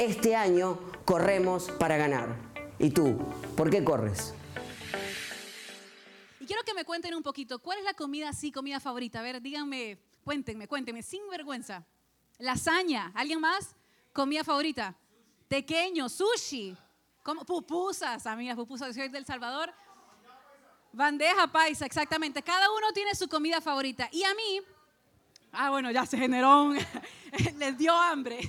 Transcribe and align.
Este 0.00 0.34
año 0.34 0.78
corremos 1.04 1.70
para 1.72 1.98
ganar. 1.98 2.34
¿Y 2.78 2.88
tú? 2.88 3.18
¿Por 3.54 3.68
qué 3.68 3.84
corres? 3.84 4.32
Y 6.40 6.46
quiero 6.46 6.62
que 6.62 6.72
me 6.72 6.86
cuenten 6.86 7.14
un 7.14 7.22
poquito, 7.22 7.58
¿cuál 7.58 7.80
es 7.80 7.84
la 7.84 7.92
comida 7.92 8.30
así, 8.30 8.50
comida 8.50 8.80
favorita? 8.80 9.20
A 9.20 9.22
ver, 9.22 9.42
díganme, 9.42 9.98
cuéntenme, 10.24 10.66
cuéntenme, 10.66 11.02
sin 11.02 11.20
vergüenza. 11.28 11.84
Lasaña, 12.38 13.12
¿alguien 13.14 13.42
más? 13.42 13.76
Comida 14.14 14.42
favorita. 14.42 14.96
Tequeño, 15.48 16.08
sushi, 16.08 16.74
¿Cómo? 17.22 17.44
pupusas, 17.44 18.26
amigas, 18.26 18.56
pupusas, 18.56 18.96
soy 18.96 19.10
del 19.10 19.26
Salvador. 19.26 19.70
Bandeja 20.94 21.46
paisa, 21.48 21.84
exactamente. 21.84 22.42
Cada 22.42 22.70
uno 22.72 22.90
tiene 22.94 23.14
su 23.14 23.28
comida 23.28 23.60
favorita. 23.60 24.08
Y 24.12 24.24
a 24.24 24.32
mí, 24.32 24.62
ah, 25.52 25.68
bueno, 25.68 25.90
ya 25.90 26.06
se 26.06 26.16
generó, 26.16 26.72
les 27.58 27.76
dio 27.76 27.94
hambre. 27.94 28.40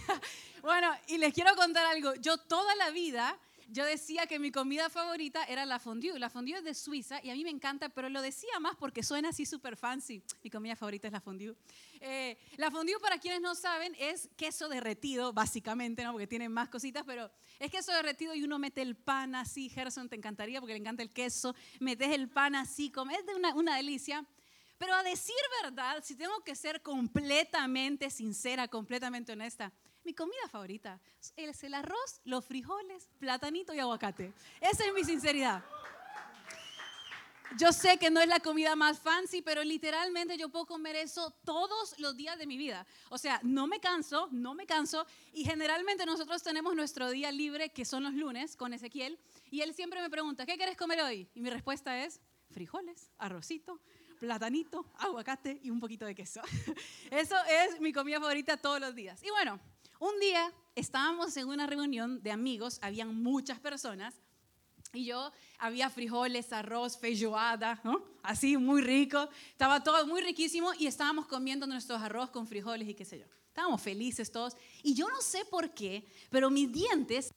Bueno, 0.61 0.91
y 1.07 1.17
les 1.17 1.33
quiero 1.33 1.55
contar 1.55 1.85
algo. 1.85 2.13
Yo 2.15 2.37
toda 2.37 2.75
la 2.75 2.91
vida 2.91 3.37
yo 3.71 3.85
decía 3.85 4.27
que 4.27 4.37
mi 4.37 4.51
comida 4.51 4.89
favorita 4.89 5.45
era 5.45 5.65
la 5.65 5.79
fondue. 5.79 6.19
La 6.19 6.29
fondue 6.29 6.57
es 6.57 6.63
de 6.63 6.73
Suiza 6.73 7.21
y 7.23 7.29
a 7.29 7.33
mí 7.33 7.43
me 7.43 7.49
encanta, 7.49 7.87
pero 7.87 8.09
lo 8.09 8.21
decía 8.21 8.59
más 8.59 8.75
porque 8.75 9.01
suena 9.01 9.29
así 9.29 9.45
súper 9.45 9.77
fancy. 9.77 10.21
Mi 10.43 10.49
comida 10.49 10.75
favorita 10.75 11.07
es 11.07 11.13
la 11.13 11.21
fondue. 11.21 11.55
Eh, 12.01 12.37
la 12.57 12.69
fondue, 12.69 12.99
para 12.99 13.17
quienes 13.17 13.39
no 13.39 13.55
saben, 13.55 13.95
es 13.97 14.29
queso 14.35 14.67
derretido, 14.67 15.31
básicamente, 15.31 16.03
¿no? 16.03 16.11
porque 16.11 16.27
tiene 16.27 16.49
más 16.49 16.67
cositas, 16.67 17.03
pero 17.07 17.31
es 17.59 17.71
queso 17.71 17.93
derretido 17.93 18.35
y 18.35 18.43
uno 18.43 18.59
mete 18.59 18.81
el 18.81 18.97
pan 18.97 19.35
así. 19.35 19.69
Gerson 19.69 20.09
te 20.09 20.17
encantaría 20.17 20.59
porque 20.59 20.73
le 20.73 20.79
encanta 20.79 21.01
el 21.01 21.09
queso. 21.09 21.55
Metes 21.79 22.09
el 22.09 22.27
pan 22.27 22.55
así, 22.55 22.91
como, 22.91 23.11
es 23.11 23.19
una 23.55 23.77
delicia. 23.77 24.25
Pero 24.77 24.95
a 24.95 25.03
decir 25.03 25.35
verdad, 25.63 26.03
si 26.03 26.15
tengo 26.15 26.43
que 26.43 26.55
ser 26.55 26.81
completamente 26.81 28.09
sincera, 28.09 28.67
completamente 28.67 29.31
honesta, 29.31 29.71
mi 30.03 30.13
comida 30.13 30.47
favorita 30.49 30.99
es 31.35 31.63
el 31.63 31.73
arroz, 31.73 32.21
los 32.23 32.45
frijoles, 32.45 33.09
platanito 33.19 33.73
y 33.73 33.79
aguacate. 33.79 34.33
Esa 34.59 34.85
es 34.85 34.93
mi 34.93 35.03
sinceridad. 35.03 35.63
Yo 37.57 37.73
sé 37.73 37.97
que 37.97 38.09
no 38.09 38.21
es 38.21 38.29
la 38.29 38.39
comida 38.39 38.77
más 38.77 38.99
fancy, 38.99 39.41
pero 39.41 39.61
literalmente 39.63 40.37
yo 40.37 40.47
puedo 40.47 40.65
comer 40.65 40.95
eso 40.95 41.31
todos 41.43 41.99
los 41.99 42.15
días 42.15 42.37
de 42.37 42.47
mi 42.47 42.57
vida. 42.57 42.85
O 43.09 43.17
sea, 43.17 43.41
no 43.43 43.67
me 43.67 43.81
canso, 43.81 44.29
no 44.31 44.53
me 44.53 44.65
canso. 44.65 45.05
Y 45.33 45.43
generalmente 45.43 46.05
nosotros 46.05 46.41
tenemos 46.43 46.75
nuestro 46.75 47.09
día 47.09 47.29
libre, 47.29 47.69
que 47.69 47.83
son 47.83 48.03
los 48.03 48.13
lunes, 48.13 48.55
con 48.55 48.73
Ezequiel. 48.73 49.19
Y 49.49 49.61
él 49.61 49.73
siempre 49.73 50.01
me 50.01 50.09
pregunta, 50.09 50.45
¿qué 50.45 50.55
quieres 50.55 50.77
comer 50.77 51.01
hoy? 51.01 51.27
Y 51.33 51.41
mi 51.41 51.49
respuesta 51.49 52.05
es, 52.05 52.21
frijoles, 52.51 53.11
arrocito, 53.17 53.81
platanito, 54.21 54.85
aguacate 54.99 55.59
y 55.61 55.71
un 55.71 55.81
poquito 55.81 56.05
de 56.05 56.15
queso. 56.15 56.41
Eso 57.11 57.35
es 57.49 57.81
mi 57.81 57.91
comida 57.91 58.19
favorita 58.19 58.55
todos 58.55 58.79
los 58.79 58.95
días. 58.95 59.21
Y 59.23 59.29
bueno, 59.29 59.59
un 60.01 60.19
día 60.19 60.51
estábamos 60.73 61.37
en 61.37 61.47
una 61.47 61.67
reunión 61.67 62.23
de 62.23 62.31
amigos, 62.31 62.79
habían 62.81 63.21
muchas 63.21 63.59
personas, 63.59 64.15
y 64.93 65.05
yo 65.05 65.31
había 65.59 65.89
frijoles, 65.89 66.51
arroz, 66.51 66.97
feijoada. 66.97 67.81
Así, 68.23 68.57
muy 68.57 68.81
rico. 68.81 69.29
Estaba 69.51 69.83
todo 69.83 70.05
muy 70.05 70.21
riquísimo 70.21 70.73
y 70.77 70.87
estábamos 70.87 71.27
comiendo 71.27 71.65
nuestros 71.65 72.01
arroz 72.01 72.29
con 72.31 72.45
frijoles 72.45 72.89
y 72.89 72.93
qué 72.93 73.05
sé 73.05 73.19
yo. 73.19 73.25
Estábamos 73.47 73.81
felices 73.81 74.31
todos. 74.31 74.57
Y 74.83 74.93
yo 74.93 75.07
no 75.07 75.21
sé 75.21 75.45
por 75.45 75.73
qué, 75.73 76.05
pero 76.29 76.49
mis 76.49 76.71
dientes 76.71 77.31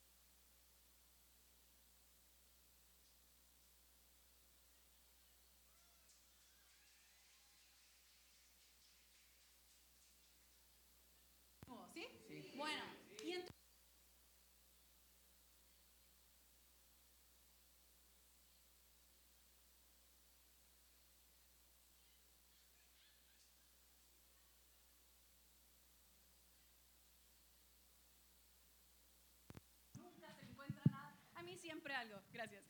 siempre 31.94 31.97
algo, 31.97 32.21
gracias. 32.32 32.65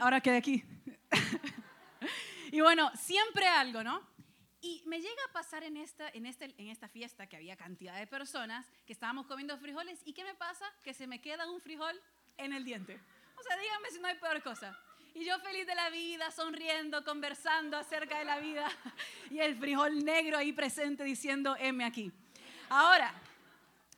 ahora 0.00 0.20
quedé 0.20 0.36
aquí. 0.38 0.64
y 2.52 2.60
bueno, 2.60 2.90
siempre 2.96 3.46
algo, 3.46 3.82
¿no? 3.82 4.02
Y 4.60 4.82
me 4.86 5.00
llega 5.00 5.22
a 5.28 5.32
pasar 5.32 5.62
en 5.62 5.76
esta, 5.76 6.08
en, 6.08 6.26
este, 6.26 6.54
en 6.56 6.68
esta 6.68 6.88
fiesta 6.88 7.26
que 7.26 7.36
había 7.36 7.56
cantidad 7.56 7.98
de 7.98 8.06
personas 8.06 8.66
que 8.86 8.92
estábamos 8.92 9.26
comiendo 9.26 9.56
frijoles 9.58 10.00
y 10.04 10.12
¿qué 10.12 10.24
me 10.24 10.34
pasa? 10.34 10.64
Que 10.82 10.94
se 10.94 11.06
me 11.06 11.20
queda 11.20 11.48
un 11.48 11.60
frijol 11.60 12.00
en 12.38 12.52
el 12.52 12.64
diente. 12.64 12.98
O 13.38 13.42
sea, 13.42 13.56
díganme 13.56 13.90
si 13.90 14.00
no 14.00 14.08
hay 14.08 14.16
peor 14.16 14.42
cosa. 14.42 14.76
Y 15.14 15.24
yo 15.24 15.38
feliz 15.40 15.66
de 15.66 15.74
la 15.74 15.90
vida, 15.90 16.30
sonriendo, 16.30 17.04
conversando 17.04 17.76
acerca 17.76 18.18
de 18.18 18.24
la 18.24 18.38
vida 18.38 18.68
y 19.30 19.38
el 19.38 19.56
frijol 19.56 20.04
negro 20.04 20.38
ahí 20.38 20.52
presente 20.52 21.04
diciendo, 21.04 21.56
M 21.58 21.84
aquí. 21.84 22.10
Ahora, 22.68 23.14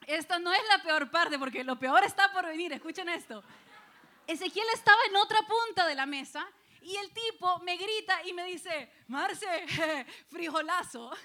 esto 0.06 0.38
no 0.38 0.52
es 0.52 0.60
la 0.76 0.82
peor 0.82 1.10
parte 1.10 1.38
porque 1.38 1.64
lo 1.64 1.78
peor 1.78 2.04
está 2.04 2.30
por 2.32 2.44
venir, 2.46 2.72
escuchen 2.72 3.08
esto. 3.08 3.42
Ezequiel 4.28 4.66
estaba 4.74 5.00
en 5.08 5.16
otra 5.16 5.40
punta 5.40 5.86
de 5.86 5.94
la 5.94 6.04
mesa 6.04 6.46
y 6.82 6.94
el 6.96 7.10
tipo 7.12 7.60
me 7.60 7.78
grita 7.78 8.20
y 8.26 8.34
me 8.34 8.44
dice, 8.44 8.92
Marce, 9.06 9.46
frijolazo. 10.30 11.10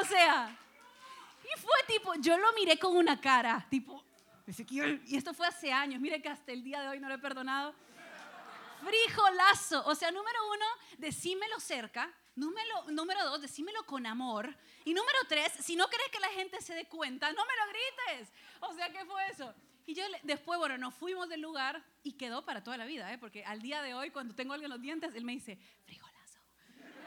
o 0.00 0.04
sea, 0.06 0.56
y 1.44 1.60
fue 1.60 1.76
tipo, 1.86 2.14
yo 2.14 2.38
lo 2.38 2.50
miré 2.54 2.78
con 2.78 2.96
una 2.96 3.20
cara, 3.20 3.66
tipo, 3.68 4.02
Ezequiel, 4.46 5.02
y 5.06 5.18
esto 5.18 5.34
fue 5.34 5.46
hace 5.46 5.70
años, 5.70 6.00
mire 6.00 6.22
que 6.22 6.30
hasta 6.30 6.52
el 6.52 6.64
día 6.64 6.80
de 6.80 6.88
hoy 6.88 6.98
no 6.98 7.08
lo 7.08 7.16
he 7.16 7.18
perdonado. 7.18 7.74
Frijolazo, 8.82 9.86
o 9.86 9.94
sea, 9.94 10.10
número 10.10 10.38
uno, 10.50 10.64
decímelo 10.96 11.60
cerca, 11.60 12.10
Número, 12.36 12.84
número 12.88 13.24
dos, 13.24 13.42
decímelo 13.42 13.84
con 13.84 14.06
amor. 14.06 14.56
Y 14.84 14.94
número 14.94 15.18
tres, 15.28 15.52
si 15.60 15.76
no 15.76 15.88
querés 15.88 16.08
que 16.10 16.20
la 16.20 16.28
gente 16.28 16.62
se 16.62 16.74
dé 16.74 16.86
cuenta, 16.86 17.30
no 17.32 17.44
me 17.44 17.52
lo 17.54 17.66
grites. 17.68 18.32
O 18.70 18.74
sea, 18.74 18.90
¿qué 18.92 19.04
fue 19.04 19.26
eso? 19.28 19.54
Y 19.86 19.94
yo 19.94 20.04
después, 20.22 20.58
bueno, 20.58 20.78
nos 20.78 20.94
fuimos 20.94 21.28
del 21.28 21.40
lugar 21.40 21.82
y 22.02 22.12
quedó 22.12 22.44
para 22.44 22.62
toda 22.62 22.76
la 22.76 22.84
vida, 22.84 23.12
¿eh? 23.12 23.18
porque 23.18 23.44
al 23.44 23.60
día 23.60 23.82
de 23.82 23.94
hoy, 23.94 24.10
cuando 24.10 24.34
tengo 24.34 24.52
algo 24.52 24.66
en 24.66 24.70
los 24.70 24.80
dientes, 24.80 25.14
él 25.14 25.24
me 25.24 25.32
dice, 25.32 25.58
frijolazo. 25.84 26.38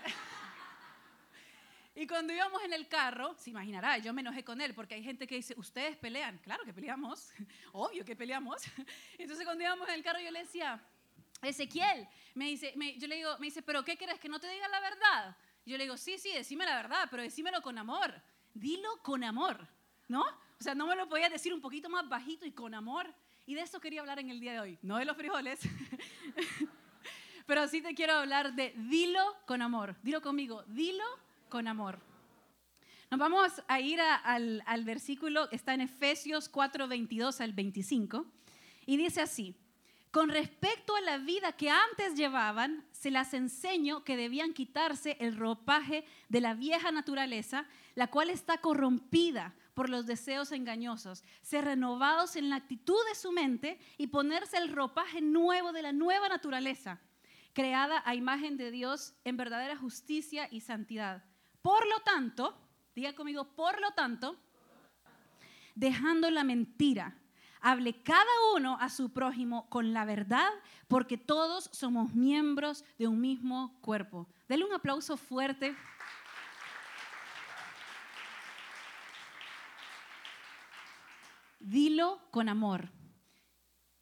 y 1.95 2.07
cuando 2.07 2.33
íbamos 2.33 2.61
en 2.63 2.73
el 2.73 2.87
carro, 2.87 3.35
se 3.37 3.51
imaginará, 3.51 3.99
yo 3.99 4.13
me 4.13 4.21
enojé 4.21 4.43
con 4.43 4.59
él, 4.59 4.73
porque 4.73 4.95
hay 4.95 5.03
gente 5.03 5.27
que 5.27 5.35
dice, 5.35 5.53
ustedes 5.57 5.95
pelean. 5.97 6.39
Claro 6.39 6.63
que 6.65 6.73
peleamos, 6.73 7.31
obvio 7.71 8.03
que 8.03 8.15
peleamos. 8.15 8.63
Entonces 9.17 9.45
cuando 9.45 9.63
íbamos 9.63 9.87
en 9.87 9.93
el 9.93 10.03
carro, 10.03 10.19
yo 10.19 10.31
le 10.31 10.39
decía, 10.39 10.83
Ezequiel, 11.41 12.07
me 12.33 12.45
dice, 12.45 12.73
me- 12.75 12.97
yo 12.97 13.07
le 13.07 13.17
digo, 13.17 13.37
me 13.39 13.45
dice, 13.47 13.61
pero 13.61 13.83
¿qué 13.85 13.95
quieres? 13.95 14.19
¿Que 14.19 14.27
no 14.29 14.39
te 14.39 14.49
diga 14.49 14.67
la 14.67 14.79
verdad? 14.79 15.37
Yo 15.65 15.77
le 15.77 15.83
digo, 15.83 15.95
sí, 15.95 16.17
sí, 16.17 16.31
decime 16.33 16.65
la 16.65 16.75
verdad, 16.75 17.07
pero 17.09 17.23
decímelo 17.23 17.61
con 17.61 17.77
amor. 17.77 18.21
Dilo 18.53 18.97
con 19.03 19.23
amor, 19.23 19.67
¿no? 20.07 20.25
O 20.59 20.63
sea, 20.63 20.75
no 20.75 20.87
me 20.87 20.95
lo 20.95 21.09
podías 21.09 21.31
decir 21.31 21.53
un 21.53 21.61
poquito 21.61 21.89
más 21.89 22.07
bajito 22.07 22.45
y 22.45 22.51
con 22.51 22.73
amor. 22.73 23.13
Y 23.45 23.55
de 23.55 23.61
eso 23.61 23.79
quería 23.79 24.01
hablar 24.01 24.19
en 24.19 24.29
el 24.29 24.39
día 24.39 24.53
de 24.53 24.59
hoy, 24.59 24.79
no 24.81 24.97
de 24.97 25.05
los 25.05 25.17
frijoles. 25.17 25.59
pero 27.45 27.67
sí 27.67 27.81
te 27.81 27.93
quiero 27.93 28.13
hablar 28.13 28.53
de 28.53 28.73
dilo 28.77 29.35
con 29.45 29.61
amor. 29.61 29.95
Dilo 30.01 30.21
conmigo, 30.21 30.63
dilo 30.67 31.03
con 31.49 31.67
amor. 31.67 31.99
Nos 33.11 33.19
vamos 33.19 33.51
a 33.67 33.79
ir 33.79 33.99
al, 34.01 34.63
al 34.65 34.85
versículo 34.85 35.49
está 35.51 35.73
en 35.73 35.81
Efesios 35.81 36.49
4, 36.49 36.87
22 36.87 37.41
al 37.41 37.53
25. 37.53 38.25
Y 38.85 38.97
dice 38.97 39.21
así, 39.21 39.55
con 40.09 40.29
respecto 40.29 40.95
a 40.95 41.01
la 41.01 41.17
vida 41.17 41.53
que 41.53 41.69
antes 41.69 42.15
llevaban, 42.15 42.85
se 42.91 43.11
las 43.11 43.33
enseño 43.33 44.03
que 44.03 44.15
debían 44.15 44.53
quitarse 44.53 45.17
el 45.19 45.35
ropaje 45.35 46.05
de 46.29 46.39
la 46.39 46.53
vieja 46.53 46.91
naturaleza, 46.91 47.65
la 47.95 48.07
cual 48.07 48.29
está 48.29 48.59
corrompida 48.59 49.53
por 49.73 49.89
los 49.89 50.05
deseos 50.05 50.51
engañosos, 50.51 51.23
ser 51.41 51.65
renovados 51.65 52.35
en 52.35 52.49
la 52.49 52.57
actitud 52.57 52.99
de 53.09 53.15
su 53.15 53.31
mente 53.31 53.79
y 53.97 54.07
ponerse 54.07 54.57
el 54.57 54.71
ropaje 54.71 55.21
nuevo 55.21 55.71
de 55.71 55.81
la 55.81 55.91
nueva 55.91 56.29
naturaleza, 56.29 56.99
creada 57.53 58.01
a 58.05 58.15
imagen 58.15 58.57
de 58.57 58.71
Dios 58.71 59.15
en 59.23 59.37
verdadera 59.37 59.75
justicia 59.75 60.47
y 60.51 60.61
santidad. 60.61 61.23
Por 61.61 61.87
lo 61.87 61.99
tanto, 62.01 62.57
diga 62.95 63.13
conmigo, 63.13 63.55
por 63.55 63.79
lo 63.79 63.91
tanto, 63.91 64.37
dejando 65.75 66.29
la 66.29 66.43
mentira. 66.43 67.17
Hable 67.61 68.03
cada 68.03 68.25
uno 68.55 68.77
a 68.81 68.89
su 68.89 69.13
prójimo 69.13 69.69
con 69.69 69.93
la 69.93 70.03
verdad, 70.03 70.49
porque 70.89 71.17
todos 71.17 71.69
somos 71.71 72.13
miembros 72.13 72.83
de 72.97 73.07
un 73.07 73.21
mismo 73.21 73.79
cuerpo. 73.79 74.27
Denle 74.49 74.65
un 74.65 74.73
aplauso 74.73 75.15
fuerte. 75.15 75.73
Dilo 81.63 82.19
con 82.29 82.49
amor. 82.49 82.91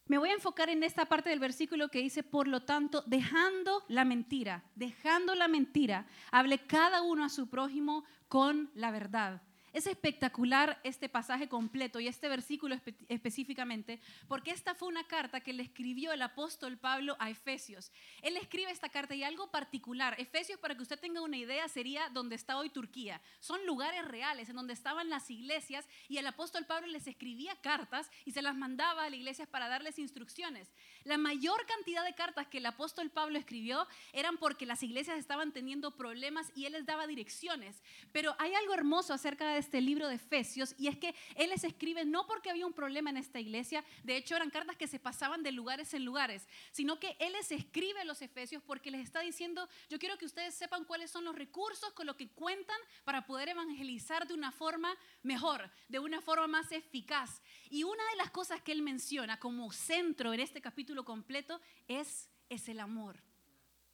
Me 0.07 0.17
voy 0.17 0.29
a 0.29 0.33
enfocar 0.33 0.69
en 0.69 0.83
esta 0.83 1.05
parte 1.05 1.29
del 1.29 1.39
versículo 1.39 1.89
que 1.89 2.01
dice, 2.01 2.23
por 2.23 2.47
lo 2.47 2.63
tanto, 2.63 3.03
dejando 3.05 3.83
la 3.87 4.03
mentira, 4.03 4.63
dejando 4.75 5.35
la 5.35 5.47
mentira, 5.47 6.07
hable 6.31 6.65
cada 6.65 7.03
uno 7.03 7.23
a 7.23 7.29
su 7.29 7.49
prójimo 7.49 8.03
con 8.27 8.71
la 8.73 8.89
verdad. 8.91 9.41
Es 9.73 9.87
espectacular 9.87 10.79
este 10.83 11.07
pasaje 11.07 11.47
completo 11.47 11.99
y 11.99 12.07
este 12.07 12.27
versículo 12.27 12.75
espe- 12.75 12.95
específicamente, 13.07 14.01
porque 14.27 14.51
esta 14.51 14.75
fue 14.75 14.89
una 14.89 15.07
carta 15.07 15.39
que 15.39 15.53
le 15.53 15.63
escribió 15.63 16.11
el 16.11 16.21
apóstol 16.21 16.77
Pablo 16.77 17.15
a 17.19 17.29
Efesios. 17.29 17.91
Él 18.21 18.35
escribe 18.35 18.69
esta 18.71 18.89
carta 18.89 19.15
y 19.15 19.23
algo 19.23 19.49
particular. 19.49 20.15
Efesios, 20.19 20.59
para 20.59 20.75
que 20.75 20.81
usted 20.81 20.99
tenga 20.99 21.21
una 21.21 21.37
idea, 21.37 21.67
sería 21.69 22.09
donde 22.09 22.35
está 22.35 22.57
hoy 22.57 22.69
Turquía. 22.69 23.21
Son 23.39 23.65
lugares 23.65 24.03
reales 24.05 24.49
en 24.49 24.57
donde 24.57 24.73
estaban 24.73 25.09
las 25.09 25.29
iglesias 25.31 25.87
y 26.09 26.17
el 26.17 26.27
apóstol 26.27 26.65
Pablo 26.65 26.87
les 26.87 27.07
escribía 27.07 27.55
cartas 27.61 28.11
y 28.25 28.31
se 28.31 28.41
las 28.41 28.55
mandaba 28.55 29.03
a 29.03 29.09
las 29.09 29.17
iglesias 29.17 29.47
para 29.47 29.69
darles 29.69 29.99
instrucciones. 29.99 30.71
La 31.05 31.17
mayor 31.17 31.65
cantidad 31.65 32.03
de 32.03 32.13
cartas 32.13 32.47
que 32.47 32.57
el 32.57 32.65
apóstol 32.65 33.09
Pablo 33.09 33.39
escribió 33.39 33.87
eran 34.11 34.37
porque 34.37 34.65
las 34.65 34.83
iglesias 34.83 35.17
estaban 35.17 35.53
teniendo 35.53 35.95
problemas 35.95 36.51
y 36.55 36.65
él 36.65 36.73
les 36.73 36.85
daba 36.85 37.07
direcciones. 37.07 37.81
Pero 38.11 38.35
hay 38.37 38.53
algo 38.53 38.73
hermoso 38.73 39.13
acerca 39.13 39.47
de 39.47 39.60
este 39.61 39.81
libro 39.81 40.07
de 40.07 40.15
Efesios 40.15 40.75
y 40.77 40.87
es 40.87 40.97
que 40.97 41.15
él 41.35 41.49
les 41.49 41.63
escribe 41.63 42.05
no 42.05 42.27
porque 42.27 42.49
había 42.49 42.67
un 42.67 42.73
problema 42.73 43.09
en 43.09 43.17
esta 43.17 43.39
iglesia, 43.39 43.83
de 44.03 44.17
hecho 44.17 44.35
eran 44.35 44.49
cartas 44.49 44.75
que 44.75 44.87
se 44.87 44.99
pasaban 44.99 45.41
de 45.41 45.51
lugares 45.51 45.93
en 45.93 46.03
lugares, 46.03 46.47
sino 46.71 46.99
que 46.99 47.15
él 47.19 47.31
les 47.33 47.51
escribe 47.51 48.01
a 48.01 48.05
los 48.05 48.21
Efesios 48.21 48.61
porque 48.63 48.91
les 48.91 49.01
está 49.01 49.21
diciendo, 49.21 49.67
yo 49.89 49.97
quiero 49.97 50.17
que 50.17 50.25
ustedes 50.25 50.53
sepan 50.53 50.85
cuáles 50.85 51.09
son 51.09 51.23
los 51.23 51.35
recursos 51.35 51.93
con 51.93 52.05
los 52.05 52.15
que 52.15 52.29
cuentan 52.29 52.77
para 53.03 53.25
poder 53.25 53.49
evangelizar 53.49 54.27
de 54.27 54.33
una 54.33 54.51
forma 54.51 54.95
mejor, 55.23 55.71
de 55.87 55.99
una 55.99 56.21
forma 56.21 56.47
más 56.47 56.71
eficaz. 56.71 57.41
Y 57.69 57.83
una 57.83 58.03
de 58.11 58.17
las 58.17 58.31
cosas 58.31 58.61
que 58.61 58.71
él 58.71 58.81
menciona 58.81 59.39
como 59.39 59.71
centro 59.71 60.33
en 60.33 60.39
este 60.39 60.61
capítulo 60.61 61.05
completo 61.05 61.61
es, 61.87 62.29
es 62.49 62.67
el 62.67 62.79
amor. 62.79 63.21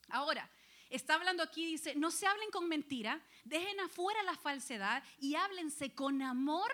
Ahora, 0.10 0.50
está 0.90 1.16
hablando 1.16 1.44
aquí, 1.44 1.66
dice, 1.66 1.96
no 1.96 2.12
se 2.12 2.28
hablen 2.28 2.50
con 2.52 2.68
mentira, 2.68 3.22
dejen 3.46 3.80
afuera 3.80 4.22
la 4.24 4.36
falsedad 4.36 5.04
y 5.20 5.36
háblense 5.36 5.94
con 5.94 6.22
amor, 6.22 6.72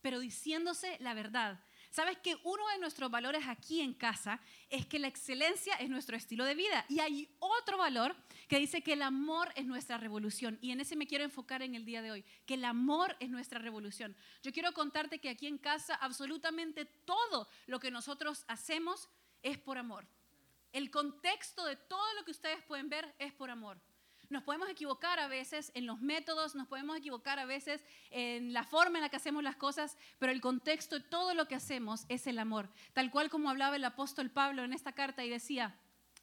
pero 0.00 0.20
diciéndose 0.20 0.96
la 1.00 1.14
verdad. 1.14 1.60
Sabes 1.90 2.18
que 2.18 2.36
uno 2.44 2.68
de 2.68 2.78
nuestros 2.78 3.10
valores 3.10 3.48
aquí 3.48 3.80
en 3.80 3.94
casa 3.94 4.40
es 4.68 4.86
que 4.86 5.00
la 5.00 5.08
excelencia 5.08 5.74
es 5.74 5.90
nuestro 5.90 6.16
estilo 6.16 6.44
de 6.44 6.54
vida 6.54 6.84
y 6.88 7.00
hay 7.00 7.28
otro 7.40 7.78
valor 7.78 8.14
que 8.46 8.60
dice 8.60 8.80
que 8.80 8.92
el 8.92 9.02
amor 9.02 9.52
es 9.56 9.66
nuestra 9.66 9.98
revolución 9.98 10.56
y 10.60 10.70
en 10.70 10.80
ese 10.80 10.94
me 10.94 11.08
quiero 11.08 11.24
enfocar 11.24 11.62
en 11.62 11.74
el 11.74 11.84
día 11.84 12.00
de 12.00 12.12
hoy, 12.12 12.24
que 12.46 12.54
el 12.54 12.64
amor 12.64 13.16
es 13.18 13.28
nuestra 13.28 13.58
revolución. 13.58 14.16
Yo 14.44 14.52
quiero 14.52 14.72
contarte 14.72 15.18
que 15.18 15.30
aquí 15.30 15.48
en 15.48 15.58
casa 15.58 15.96
absolutamente 15.96 16.84
todo 16.84 17.48
lo 17.66 17.80
que 17.80 17.90
nosotros 17.90 18.44
hacemos 18.46 19.08
es 19.42 19.58
por 19.58 19.76
amor. 19.76 20.06
El 20.72 20.90
contexto 20.90 21.64
de 21.64 21.76
todo 21.76 22.14
lo 22.14 22.24
que 22.24 22.30
ustedes 22.30 22.62
pueden 22.62 22.88
ver 22.88 23.14
es 23.18 23.32
por 23.32 23.50
amor. 23.50 23.80
Nos 24.28 24.44
podemos 24.44 24.68
equivocar 24.68 25.18
a 25.18 25.26
veces 25.26 25.72
en 25.74 25.86
los 25.86 26.00
métodos, 26.00 26.54
nos 26.54 26.68
podemos 26.68 26.96
equivocar 26.96 27.40
a 27.40 27.46
veces 27.46 27.84
en 28.10 28.52
la 28.52 28.62
forma 28.62 28.98
en 28.98 29.02
la 29.02 29.08
que 29.08 29.16
hacemos 29.16 29.42
las 29.42 29.56
cosas, 29.56 29.98
pero 30.20 30.30
el 30.30 30.40
contexto 30.40 31.00
de 31.00 31.04
todo 31.04 31.34
lo 31.34 31.48
que 31.48 31.56
hacemos 31.56 32.04
es 32.08 32.28
el 32.28 32.38
amor. 32.38 32.68
Tal 32.92 33.10
cual 33.10 33.28
como 33.28 33.50
hablaba 33.50 33.74
el 33.74 33.84
apóstol 33.84 34.30
Pablo 34.30 34.62
en 34.62 34.72
esta 34.72 34.92
carta 34.92 35.24
y 35.24 35.30
decía, 35.30 35.76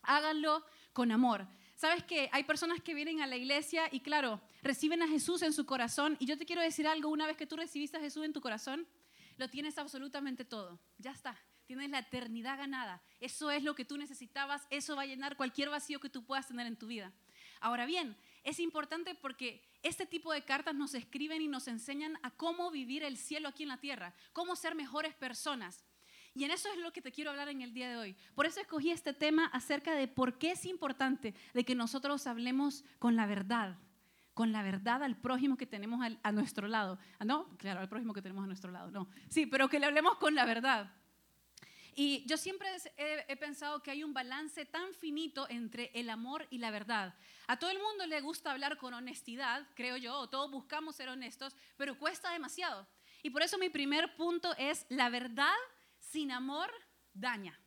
háganlo 0.04 0.66
con 0.94 1.12
amor. 1.12 1.48
Sabes 1.76 2.04
que 2.06 2.30
hay 2.32 2.46
personas 2.46 2.82
que 2.82 2.94
vienen 2.94 3.22
a 3.22 3.28
la 3.28 3.36
iglesia 3.36 3.90
y 3.92 4.00
claro, 4.00 4.40
reciben 4.62 5.04
a 5.04 5.08
Jesús 5.10 5.42
en 5.42 5.52
su 5.52 5.66
corazón 5.66 6.16
y 6.20 6.26
yo 6.28 6.38
te 6.38 6.46
quiero 6.46 6.62
decir 6.62 6.88
algo, 6.88 7.10
una 7.10 7.28
vez 7.28 7.36
que 7.36 7.46
tú 7.46 7.58
recibiste 7.58 7.98
a 7.98 8.00
Jesús 8.00 8.24
en 8.24 8.32
tu 8.32 8.40
corazón, 8.40 8.88
lo 9.36 9.50
tienes 9.50 9.78
absolutamente 9.78 10.46
todo. 10.46 10.80
Ya 10.98 11.12
está. 11.12 11.38
Tienes 11.68 11.90
la 11.90 12.00
eternidad 12.00 12.58
ganada. 12.58 13.02
Eso 13.20 13.52
es 13.52 13.62
lo 13.62 13.76
que 13.76 13.86
tú 13.86 13.98
necesitabas. 13.98 14.66
Eso 14.70 14.96
va 14.96 15.02
a 15.02 15.06
llenar 15.06 15.36
cualquier 15.36 15.70
vacío 15.70 16.00
que 16.00 16.10
tú 16.10 16.24
puedas 16.24 16.48
tener 16.48 16.66
en 16.66 16.78
tu 16.78 16.88
vida. 16.88 17.12
Ahora 17.60 17.86
bien, 17.86 18.16
es 18.44 18.60
importante 18.60 19.16
porque 19.16 19.62
este 19.84 20.06
tipo 20.06 20.32
de 20.32 20.44
cartas 20.44 20.74
nos 20.76 20.94
escriben 20.94 21.42
y 21.42 21.50
nos 21.50 21.68
enseñan 21.68 22.18
a 22.24 22.32
cómo 22.32 22.72
vivir 22.72 23.04
el 23.04 23.18
cielo 23.18 23.50
aquí 23.50 23.64
en 23.64 23.70
la 23.70 23.78
tierra, 23.82 24.14
cómo 24.32 24.56
ser 24.56 24.76
mejores 24.76 25.14
personas. 25.14 25.84
Y 26.34 26.46
en 26.46 26.52
eso 26.52 26.72
es 26.72 26.78
lo 26.78 26.94
que 26.94 27.02
te 27.02 27.12
quiero 27.12 27.32
hablar 27.32 27.50
en 27.50 27.62
el 27.62 27.74
día 27.74 27.90
de 27.90 27.98
hoy. 27.98 28.16
Por 28.36 28.46
eso 28.46 28.62
escogí 28.62 28.92
este 28.92 29.14
tema 29.14 29.48
acerca 29.48 29.94
de 29.94 30.08
por 30.08 30.38
qué 30.38 30.52
es 30.52 30.66
importante 30.66 31.34
de 31.54 31.66
que 31.66 31.76
nosotros 31.76 32.28
hablemos 32.28 32.86
con 33.00 33.16
la 33.16 33.26
verdad, 33.26 33.78
con 34.34 34.52
la 34.52 34.62
verdad 34.62 35.04
al 35.04 35.18
prójimo 35.18 35.58
que 35.58 35.66
tenemos 35.66 36.00
a 36.22 36.32
nuestro 36.32 36.68
lado. 36.68 37.00
Ah, 37.20 37.26
No, 37.26 37.50
claro, 37.58 37.80
al 37.82 37.90
prójimo 37.90 38.14
que 38.14 38.22
tenemos 38.22 38.44
a 38.44 38.48
nuestro 38.48 38.72
lado, 38.72 38.92
no. 38.92 39.10
Sí, 39.30 39.48
pero 39.48 39.68
que 39.68 39.80
le 39.80 39.88
hablemos 39.88 40.18
con 40.20 40.36
la 40.36 40.46
verdad. 40.46 40.94
Y 42.00 42.24
yo 42.28 42.38
siempre 42.38 42.70
he, 42.96 43.26
he 43.28 43.36
pensado 43.38 43.82
que 43.82 43.90
hay 43.90 44.04
un 44.04 44.14
balance 44.14 44.64
tan 44.68 44.94
finito 44.94 45.48
entre 45.50 45.90
el 45.96 46.12
amor 46.12 46.46
y 46.52 46.60
la 46.60 46.70
verdad. 46.70 47.16
A 47.48 47.58
todo 47.58 47.72
el 47.72 47.80
mundo 47.80 48.06
le 48.06 48.22
gusta 48.22 48.52
hablar 48.52 48.78
con 48.78 48.94
honestidad, 48.94 49.68
creo 49.74 49.98
yo, 49.98 50.16
o 50.16 50.30
todos 50.30 50.52
buscamos 50.52 50.96
ser 50.96 51.10
honestos, 51.10 51.56
pero 51.76 51.98
cuesta 51.98 52.30
demasiado. 52.32 52.88
Y 53.24 53.32
por 53.32 53.42
eso 53.42 53.58
mi 53.58 53.70
primer 53.70 54.16
punto 54.16 54.54
es 54.60 54.86
la 54.90 55.10
verdad 55.10 55.56
sin 55.98 56.32
amor 56.32 56.72
daña. 57.16 57.60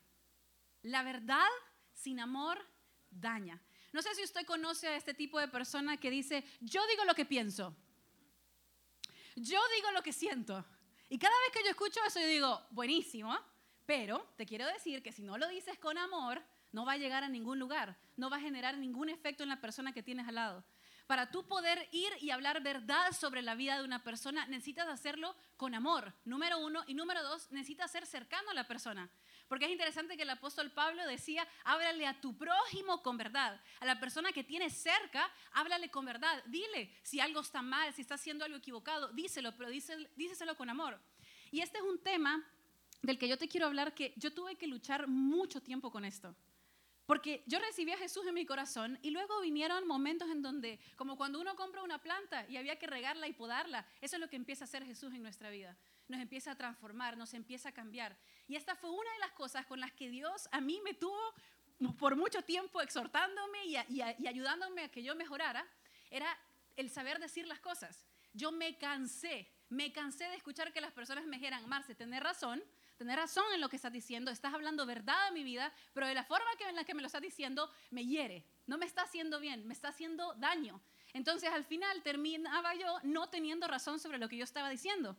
La 0.82 1.02
verdad 1.02 1.48
sin 1.92 2.20
amor 2.20 2.64
daña. 3.10 3.60
No 3.92 4.00
sé 4.00 4.14
si 4.14 4.22
usted 4.22 4.46
conoce 4.46 4.86
a 4.86 4.94
este 4.94 5.12
tipo 5.12 5.40
de 5.40 5.48
persona 5.48 5.96
que 5.96 6.08
dice, 6.08 6.44
yo 6.60 6.86
digo 6.86 7.04
lo 7.04 7.16
que 7.16 7.24
pienso, 7.24 7.74
yo 9.34 9.60
digo 9.74 9.90
lo 9.90 10.04
que 10.04 10.12
siento. 10.12 10.64
Y 11.08 11.18
cada 11.18 11.34
vez 11.40 11.52
que 11.52 11.64
yo 11.64 11.70
escucho 11.70 11.98
eso, 12.06 12.20
yo 12.20 12.28
digo, 12.28 12.66
buenísimo, 12.70 13.36
pero 13.90 14.24
te 14.36 14.46
quiero 14.46 14.68
decir 14.68 15.02
que 15.02 15.10
si 15.10 15.24
no 15.24 15.36
lo 15.36 15.48
dices 15.48 15.76
con 15.76 15.98
amor, 15.98 16.40
no 16.70 16.84
va 16.84 16.92
a 16.92 16.96
llegar 16.96 17.24
a 17.24 17.28
ningún 17.28 17.58
lugar, 17.58 17.96
no 18.16 18.30
va 18.30 18.36
a 18.36 18.40
generar 18.40 18.78
ningún 18.78 19.08
efecto 19.08 19.42
en 19.42 19.48
la 19.48 19.60
persona 19.60 19.92
que 19.92 20.00
tienes 20.00 20.28
al 20.28 20.36
lado. 20.36 20.64
Para 21.08 21.32
tú 21.32 21.44
poder 21.48 21.88
ir 21.90 22.12
y 22.20 22.30
hablar 22.30 22.62
verdad 22.62 23.10
sobre 23.10 23.42
la 23.42 23.56
vida 23.56 23.76
de 23.76 23.84
una 23.84 24.04
persona, 24.04 24.46
necesitas 24.46 24.86
hacerlo 24.86 25.34
con 25.56 25.74
amor, 25.74 26.14
número 26.24 26.60
uno. 26.60 26.84
Y 26.86 26.94
número 26.94 27.20
dos, 27.24 27.50
necesitas 27.50 27.90
ser 27.90 28.06
cercano 28.06 28.50
a 28.50 28.54
la 28.54 28.68
persona. 28.68 29.10
Porque 29.48 29.64
es 29.64 29.72
interesante 29.72 30.16
que 30.16 30.22
el 30.22 30.30
apóstol 30.30 30.70
Pablo 30.70 31.04
decía, 31.08 31.44
háblale 31.64 32.06
a 32.06 32.20
tu 32.20 32.38
prójimo 32.38 33.02
con 33.02 33.16
verdad. 33.16 33.60
A 33.80 33.86
la 33.86 33.98
persona 33.98 34.30
que 34.30 34.44
tienes 34.44 34.72
cerca, 34.72 35.28
háblale 35.50 35.90
con 35.90 36.04
verdad. 36.04 36.44
Dile 36.46 36.96
si 37.02 37.18
algo 37.18 37.40
está 37.40 37.60
mal, 37.60 37.92
si 37.92 38.02
está 38.02 38.14
haciendo 38.14 38.44
algo 38.44 38.58
equivocado, 38.58 39.08
díselo, 39.08 39.56
pero 39.56 39.68
díselo, 39.68 40.56
con 40.56 40.70
amor. 40.70 41.00
Y 41.50 41.60
este 41.60 41.78
es 41.78 41.84
un 41.84 42.00
tema 42.00 42.46
del 43.02 43.18
que 43.18 43.28
yo 43.28 43.38
te 43.38 43.48
quiero 43.48 43.66
hablar 43.66 43.94
que 43.94 44.12
yo 44.16 44.32
tuve 44.32 44.56
que 44.56 44.66
luchar 44.66 45.08
mucho 45.08 45.60
tiempo 45.60 45.90
con 45.90 46.04
esto. 46.04 46.34
Porque 47.10 47.42
yo 47.46 47.58
recibí 47.58 47.90
a 47.90 47.98
Jesús 47.98 48.24
en 48.28 48.34
mi 48.34 48.46
corazón 48.46 48.96
y 49.02 49.10
luego 49.10 49.40
vinieron 49.40 49.84
momentos 49.84 50.30
en 50.30 50.42
donde, 50.42 50.78
como 50.94 51.16
cuando 51.16 51.40
uno 51.40 51.56
compra 51.56 51.82
una 51.82 52.00
planta 52.00 52.46
y 52.48 52.56
había 52.56 52.78
que 52.78 52.86
regarla 52.86 53.26
y 53.26 53.32
podarla, 53.32 53.84
eso 54.00 54.14
es 54.14 54.20
lo 54.20 54.28
que 54.30 54.36
empieza 54.36 54.62
a 54.62 54.66
hacer 54.66 54.84
Jesús 54.84 55.12
en 55.12 55.22
nuestra 55.22 55.50
vida. 55.50 55.76
Nos 56.06 56.20
empieza 56.20 56.52
a 56.52 56.54
transformar, 56.54 57.16
nos 57.16 57.34
empieza 57.34 57.70
a 57.70 57.72
cambiar. 57.72 58.16
Y 58.46 58.54
esta 58.54 58.76
fue 58.76 58.90
una 58.90 59.12
de 59.12 59.18
las 59.18 59.32
cosas 59.32 59.66
con 59.66 59.80
las 59.80 59.90
que 59.92 60.08
Dios 60.08 60.48
a 60.52 60.60
mí 60.60 60.80
me 60.84 60.94
tuvo 60.94 61.18
por 61.98 62.14
mucho 62.14 62.42
tiempo 62.42 62.80
exhortándome 62.80 63.64
y, 63.64 63.76
ayudándome 63.76 64.84
a 64.84 64.88
que 64.88 65.02
yo 65.02 65.16
mejorara, 65.16 65.66
era 66.10 66.38
el 66.76 66.90
saber 66.90 67.18
decir 67.18 67.46
las 67.46 67.58
cosas. 67.58 68.06
Yo 68.34 68.52
me 68.52 68.78
cansé, 68.78 69.48
me 69.68 69.92
cansé 69.92 70.24
de 70.24 70.36
escuchar 70.36 70.72
que 70.72 70.80
las 70.80 70.92
personas 70.92 71.26
me 71.26 71.38
dijeran, 71.38 71.68
Marce, 71.68 71.94
tenés 71.94 72.22
razón, 72.22 72.62
tenés 73.00 73.16
razón 73.16 73.46
en 73.54 73.62
lo 73.62 73.70
que 73.70 73.76
estás 73.76 73.94
diciendo, 73.94 74.30
estás 74.30 74.52
hablando 74.52 74.84
verdad 74.84 75.28
a 75.28 75.30
mi 75.30 75.42
vida, 75.42 75.72
pero 75.94 76.06
de 76.06 76.12
la 76.12 76.22
forma 76.22 76.50
en 76.68 76.76
la 76.76 76.84
que 76.84 76.92
me 76.92 77.00
lo 77.00 77.06
estás 77.06 77.22
diciendo 77.22 77.70
me 77.90 78.04
hiere, 78.04 78.44
no 78.66 78.76
me 78.76 78.84
está 78.84 79.02
haciendo 79.04 79.40
bien, 79.40 79.66
me 79.66 79.72
está 79.72 79.88
haciendo 79.88 80.34
daño. 80.34 80.82
Entonces 81.14 81.48
al 81.50 81.64
final 81.64 82.02
terminaba 82.02 82.74
yo 82.74 82.98
no 83.02 83.30
teniendo 83.30 83.66
razón 83.68 84.00
sobre 84.00 84.18
lo 84.18 84.28
que 84.28 84.36
yo 84.36 84.44
estaba 84.44 84.68
diciendo. 84.68 85.16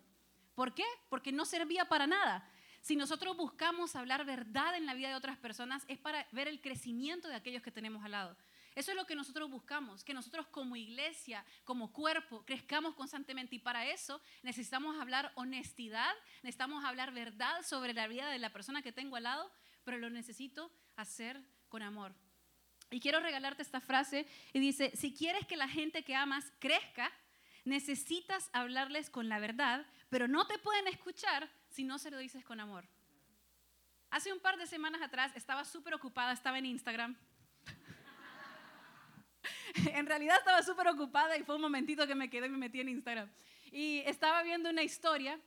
¿Por 0.53 0.75
qué? 0.75 0.85
Porque 1.09 1.31
no 1.31 1.43
servía 1.43 1.85
para 1.85 2.05
nada. 2.05 2.47
Si 2.81 2.95
nosotros 2.95 3.35
buscamos 3.35 3.95
hablar 3.95 4.25
verdad 4.25 4.75
en 4.75 4.85
la 4.85 4.93
vida 4.93 5.09
de 5.09 5.15
otras 5.15 5.37
personas 5.37 5.83
es 5.87 5.97
para 5.97 6.27
ver 6.31 6.47
el 6.47 6.61
crecimiento 6.61 7.29
de 7.29 7.35
aquellos 7.35 7.63
que 7.63 7.71
tenemos 7.71 8.03
al 8.05 8.11
lado. 8.11 8.37
Eso 8.73 8.91
es 8.91 8.97
lo 8.97 9.05
que 9.05 9.15
nosotros 9.15 9.49
buscamos, 9.49 10.03
que 10.03 10.13
nosotros 10.13 10.47
como 10.47 10.75
iglesia, 10.75 11.45
como 11.65 11.91
cuerpo, 11.91 12.45
crezcamos 12.45 12.95
constantemente. 12.95 13.55
Y 13.55 13.59
para 13.59 13.85
eso 13.85 14.21
necesitamos 14.43 14.99
hablar 14.99 15.31
honestidad, 15.35 16.13
necesitamos 16.41 16.85
hablar 16.85 17.11
verdad 17.11 17.63
sobre 17.63 17.93
la 17.93 18.07
vida 18.07 18.29
de 18.29 18.39
la 18.39 18.53
persona 18.53 18.81
que 18.81 18.93
tengo 18.93 19.17
al 19.17 19.23
lado, 19.23 19.51
pero 19.83 19.97
lo 19.97 20.09
necesito 20.09 20.71
hacer 20.95 21.41
con 21.67 21.81
amor. 21.81 22.13
Y 22.89 22.99
quiero 22.99 23.19
regalarte 23.19 23.61
esta 23.61 23.81
frase 23.81 24.25
y 24.53 24.59
dice, 24.59 24.91
si 24.95 25.13
quieres 25.13 25.45
que 25.47 25.57
la 25.57 25.67
gente 25.67 26.03
que 26.03 26.15
amas 26.15 26.51
crezca, 26.59 27.11
necesitas 27.65 28.49
hablarles 28.53 29.09
con 29.09 29.27
la 29.29 29.39
verdad, 29.39 29.85
pero 30.09 30.27
no 30.27 30.47
te 30.47 30.57
pueden 30.59 30.87
escuchar 30.87 31.49
si 31.69 31.83
no 31.83 31.99
se 31.99 32.11
lo 32.11 32.17
dices 32.17 32.43
con 32.45 32.59
amor. 32.59 32.87
Hace 34.09 34.33
un 34.33 34.39
par 34.39 34.57
de 34.57 34.67
semanas 34.67 35.01
atrás 35.01 35.31
estaba 35.35 35.63
súper 35.63 35.93
ocupada, 35.93 36.33
estaba 36.33 36.57
en 36.57 36.65
Instagram 36.65 37.17
en 39.93 40.05
realidad 40.05 40.37
estaba 40.37 40.61
súper 40.63 40.87
ocupada 40.87 41.37
y 41.37 41.43
fue 41.43 41.55
un 41.55 41.61
momentito 41.61 42.07
que 42.07 42.15
me 42.15 42.29
quedé 42.29 42.47
y 42.47 42.49
me 42.49 42.57
metí 42.57 42.79
en 42.79 42.89
Instagram. 42.89 43.29
Y 43.71 43.99
estaba 44.05 44.43
viendo 44.43 44.69
una 44.69 44.83
historia. 44.83 45.39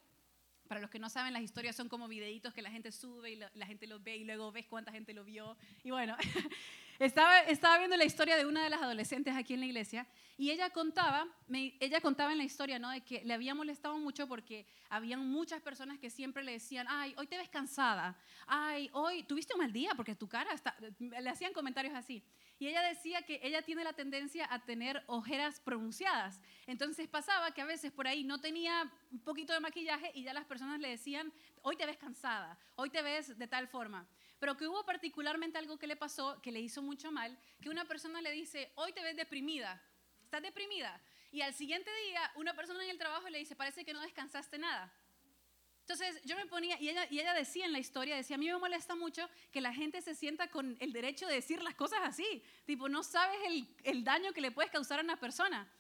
Para 0.69 0.81
los 0.81 0.89
que 0.89 0.99
no 0.99 1.11
saben, 1.11 1.35
las 1.35 1.43
historias 1.43 1.77
son 1.77 1.91
como 1.91 2.09
videitos 2.09 2.55
que 2.55 2.63
la 2.63 2.71
gente 2.71 2.91
sube 2.91 3.33
y 3.33 3.37
la, 3.37 3.67
gente 3.67 3.87
los 3.87 4.03
ve 4.03 4.17
y 4.17 4.25
luego 4.25 4.51
ves 4.51 4.65
cuánta 4.67 4.93
gente 4.93 5.13
lo 5.13 5.23
vio. 5.23 5.59
Y 5.83 5.91
bueno, 5.91 6.17
estaba, 6.99 7.41
estaba 7.41 7.77
viendo 7.77 7.99
la 7.99 8.07
historia 8.07 8.35
de 8.37 8.47
una 8.47 8.65
de 8.65 8.71
las 8.71 8.81
adolescentes 8.81 9.37
aquí 9.37 9.53
en 9.53 9.61
la 9.61 9.67
iglesia 9.67 10.07
y 10.39 10.51
ella 10.51 10.71
contaba, 10.71 11.29
ella 11.49 12.01
contaba 12.01 12.33
en 12.33 12.39
la 12.39 12.45
historia, 12.45 12.79
¿no? 12.79 12.91
De 12.91 13.03
que 13.03 13.23
le 13.25 13.35
había 13.35 13.55
molestado 13.55 13.99
mucho 13.99 14.27
porque 14.27 14.67
habían 14.89 15.29
muchas 15.29 15.61
personas 15.61 15.99
que 15.99 16.09
siempre 16.09 16.43
le 16.43 16.53
decían, 16.53 16.87
ay, 16.89 17.15
hoy 17.19 17.27
te 17.27 17.37
ves 17.37 17.51
cansada, 17.51 18.19
ay, 18.47 18.89
hoy 18.95 19.23
tuviste 19.25 19.53
un 19.55 19.61
mal 19.61 19.73
día 19.73 19.93
porque 19.95 20.17
tu 20.17 20.27
cara 20.27 20.53
está... 20.53 20.75
Le 20.99 21.29
hacían 21.29 21.53
comentarios 21.53 21.95
así. 21.95 22.25
Y 22.59 22.69
ella 22.69 22.83
decía 22.83 23.23
que 23.23 23.41
ella 23.43 23.63
tiene 23.63 23.83
la 23.83 23.93
tendencia 23.93 24.47
a 24.49 24.65
tener 24.65 25.03
ojeras 25.07 25.61
pronunciadas. 25.61 26.41
Entonces 26.67 27.09
pasaba 27.09 27.53
que 27.53 27.63
a 27.63 27.67
veces 27.67 27.93
por 27.93 28.07
ahí 28.07 28.23
no 28.23 28.41
tenía 28.41 28.91
un 29.11 29.21
poquito 29.21 29.53
de 29.53 29.61
maquillaje 29.61 30.13
y 30.15 30.23
ya 30.23 30.33
las 30.33 30.45
personas 30.45 30.79
le 30.81 30.89
decían, 30.89 31.33
hoy 31.63 31.77
te 31.77 31.87
ves 31.87 31.97
cansada, 31.97 32.59
hoy 32.77 32.91
te 32.91 33.03
ves 33.03 33.37
de 33.37 33.49
tal 33.49 33.67
forma. 33.67 34.07
Pero 34.39 34.57
que 34.57 34.69
hubo 34.69 34.85
particularmente 34.85 35.59
algo 35.59 35.79
que 35.79 35.87
le 35.87 35.97
pasó, 35.97 36.41
que 36.43 36.53
le 36.53 36.61
hizo 36.61 36.81
mucho 36.81 37.11
mal, 37.11 37.37
que 37.61 37.71
una 37.71 37.87
persona 37.87 38.21
le 38.21 38.31
dice, 38.31 38.71
hoy 38.77 38.93
te 38.93 39.03
ves 39.03 39.17
deprimida, 39.17 39.83
estás 40.23 40.43
deprimida. 40.43 41.01
Y 41.33 41.41
al 41.41 41.55
siguiente 41.55 41.91
día 42.07 42.31
una 42.37 42.55
persona 42.55 42.85
en 42.85 42.91
el 42.91 42.99
trabajo 42.99 43.29
le 43.29 43.39
dice, 43.39 43.57
parece 43.57 43.85
que 43.85 43.93
no 43.93 44.01
descansaste 44.01 44.59
nada. 44.59 44.93
Entonces 45.87 46.19
yo 46.25 46.35
me 46.37 46.47
ponía, 46.47 46.81
y 46.81 46.89
ella, 46.89 47.07
y 47.11 47.21
ella 47.21 47.35
decía 47.35 47.67
en 47.67 47.73
la 47.73 47.79
historia, 47.79 48.17
decía, 48.17 48.37
a 48.37 48.39
mí 48.39 48.47
me 48.47 48.57
molesta 48.57 48.95
mucho 48.95 49.29
que 49.53 49.61
la 49.61 49.75
gente 49.75 50.01
se 50.01 50.15
sienta 50.15 50.49
con 50.49 50.79
el 50.81 50.95
derecho 50.95 51.27
de 51.27 51.35
decir 51.35 51.63
las 51.63 51.75
cosas 51.75 51.99
así. 52.03 52.43
Tipo, 52.65 52.89
no 52.89 53.03
sabes 53.03 53.39
el, 53.47 53.69
el 53.83 54.03
daño 54.03 54.33
que 54.33 54.41
le 54.41 54.51
puedes 54.51 54.71
causar 54.71 55.01
a 55.01 55.03
una 55.03 55.21
persona. 55.21 55.71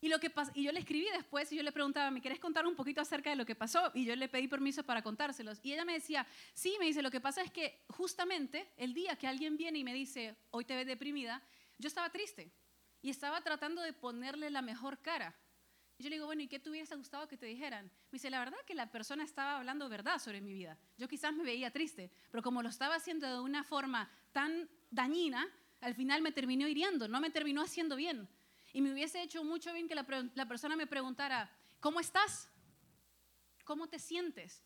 Y, 0.00 0.08
lo 0.08 0.20
que 0.20 0.32
y 0.54 0.62
yo 0.62 0.70
le 0.70 0.78
escribí 0.78 1.08
después 1.12 1.50
y 1.50 1.56
yo 1.56 1.64
le 1.64 1.72
preguntaba, 1.72 2.12
¿me 2.12 2.20
quieres 2.20 2.38
contar 2.38 2.68
un 2.68 2.76
poquito 2.76 3.00
acerca 3.00 3.30
de 3.30 3.36
lo 3.36 3.44
que 3.44 3.56
pasó? 3.56 3.90
Y 3.94 4.04
yo 4.04 4.14
le 4.14 4.28
pedí 4.28 4.46
permiso 4.46 4.84
para 4.84 5.02
contárselos. 5.02 5.58
Y 5.64 5.72
ella 5.72 5.84
me 5.84 5.94
decía, 5.94 6.24
sí, 6.54 6.76
me 6.78 6.86
dice, 6.86 7.02
lo 7.02 7.10
que 7.10 7.20
pasa 7.20 7.42
es 7.42 7.50
que 7.50 7.84
justamente 7.88 8.70
el 8.76 8.94
día 8.94 9.16
que 9.16 9.26
alguien 9.26 9.56
viene 9.56 9.80
y 9.80 9.84
me 9.84 9.92
dice, 9.92 10.36
hoy 10.52 10.64
te 10.64 10.76
ves 10.76 10.86
deprimida, 10.86 11.42
yo 11.78 11.88
estaba 11.88 12.10
triste 12.10 12.52
y 13.02 13.10
estaba 13.10 13.40
tratando 13.40 13.82
de 13.82 13.92
ponerle 13.92 14.50
la 14.50 14.62
mejor 14.62 14.98
cara. 15.02 15.34
Yo 15.98 16.08
le 16.08 16.16
digo, 16.16 16.26
bueno, 16.26 16.42
¿y 16.42 16.48
qué 16.48 16.60
te 16.60 16.70
hubiese 16.70 16.94
gustado 16.94 17.26
que 17.26 17.36
te 17.36 17.46
dijeran? 17.46 17.86
Me 17.86 18.12
dice, 18.12 18.30
la 18.30 18.38
verdad 18.38 18.58
que 18.64 18.74
la 18.74 18.90
persona 18.90 19.24
estaba 19.24 19.56
hablando 19.56 19.88
verdad 19.88 20.20
sobre 20.20 20.40
mi 20.40 20.52
vida. 20.52 20.78
Yo 20.96 21.08
quizás 21.08 21.34
me 21.34 21.42
veía 21.42 21.72
triste, 21.72 22.10
pero 22.30 22.40
como 22.42 22.62
lo 22.62 22.68
estaba 22.68 22.94
haciendo 22.94 23.26
de 23.26 23.40
una 23.40 23.64
forma 23.64 24.08
tan 24.32 24.68
dañina, 24.90 25.48
al 25.80 25.94
final 25.94 26.22
me 26.22 26.30
terminó 26.30 26.68
hiriendo, 26.68 27.08
no 27.08 27.20
me 27.20 27.30
terminó 27.30 27.62
haciendo 27.62 27.96
bien. 27.96 28.28
Y 28.72 28.80
me 28.80 28.92
hubiese 28.92 29.22
hecho 29.22 29.42
mucho 29.42 29.72
bien 29.72 29.88
que 29.88 29.96
la, 29.96 30.06
la 30.34 30.46
persona 30.46 30.76
me 30.76 30.86
preguntara, 30.86 31.50
¿cómo 31.80 31.98
estás? 31.98 32.48
¿Cómo 33.64 33.88
te 33.88 33.98
sientes? 33.98 34.62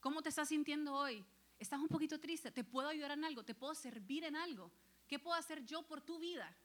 ¿Cómo 0.00 0.22
te 0.22 0.30
estás 0.30 0.48
sintiendo 0.48 0.94
hoy? 0.94 1.26
¿Estás 1.58 1.78
un 1.78 1.88
poquito 1.88 2.18
triste? 2.18 2.50
¿Te 2.50 2.64
puedo 2.64 2.88
ayudar 2.88 3.10
en 3.10 3.24
algo? 3.24 3.44
¿Te 3.44 3.54
puedo 3.54 3.74
servir 3.74 4.24
en 4.24 4.34
algo? 4.34 4.70
¿Qué 5.06 5.18
puedo 5.18 5.36
hacer 5.36 5.64
yo 5.66 5.82
por 5.82 6.00
tu 6.00 6.18
vida? 6.18 6.56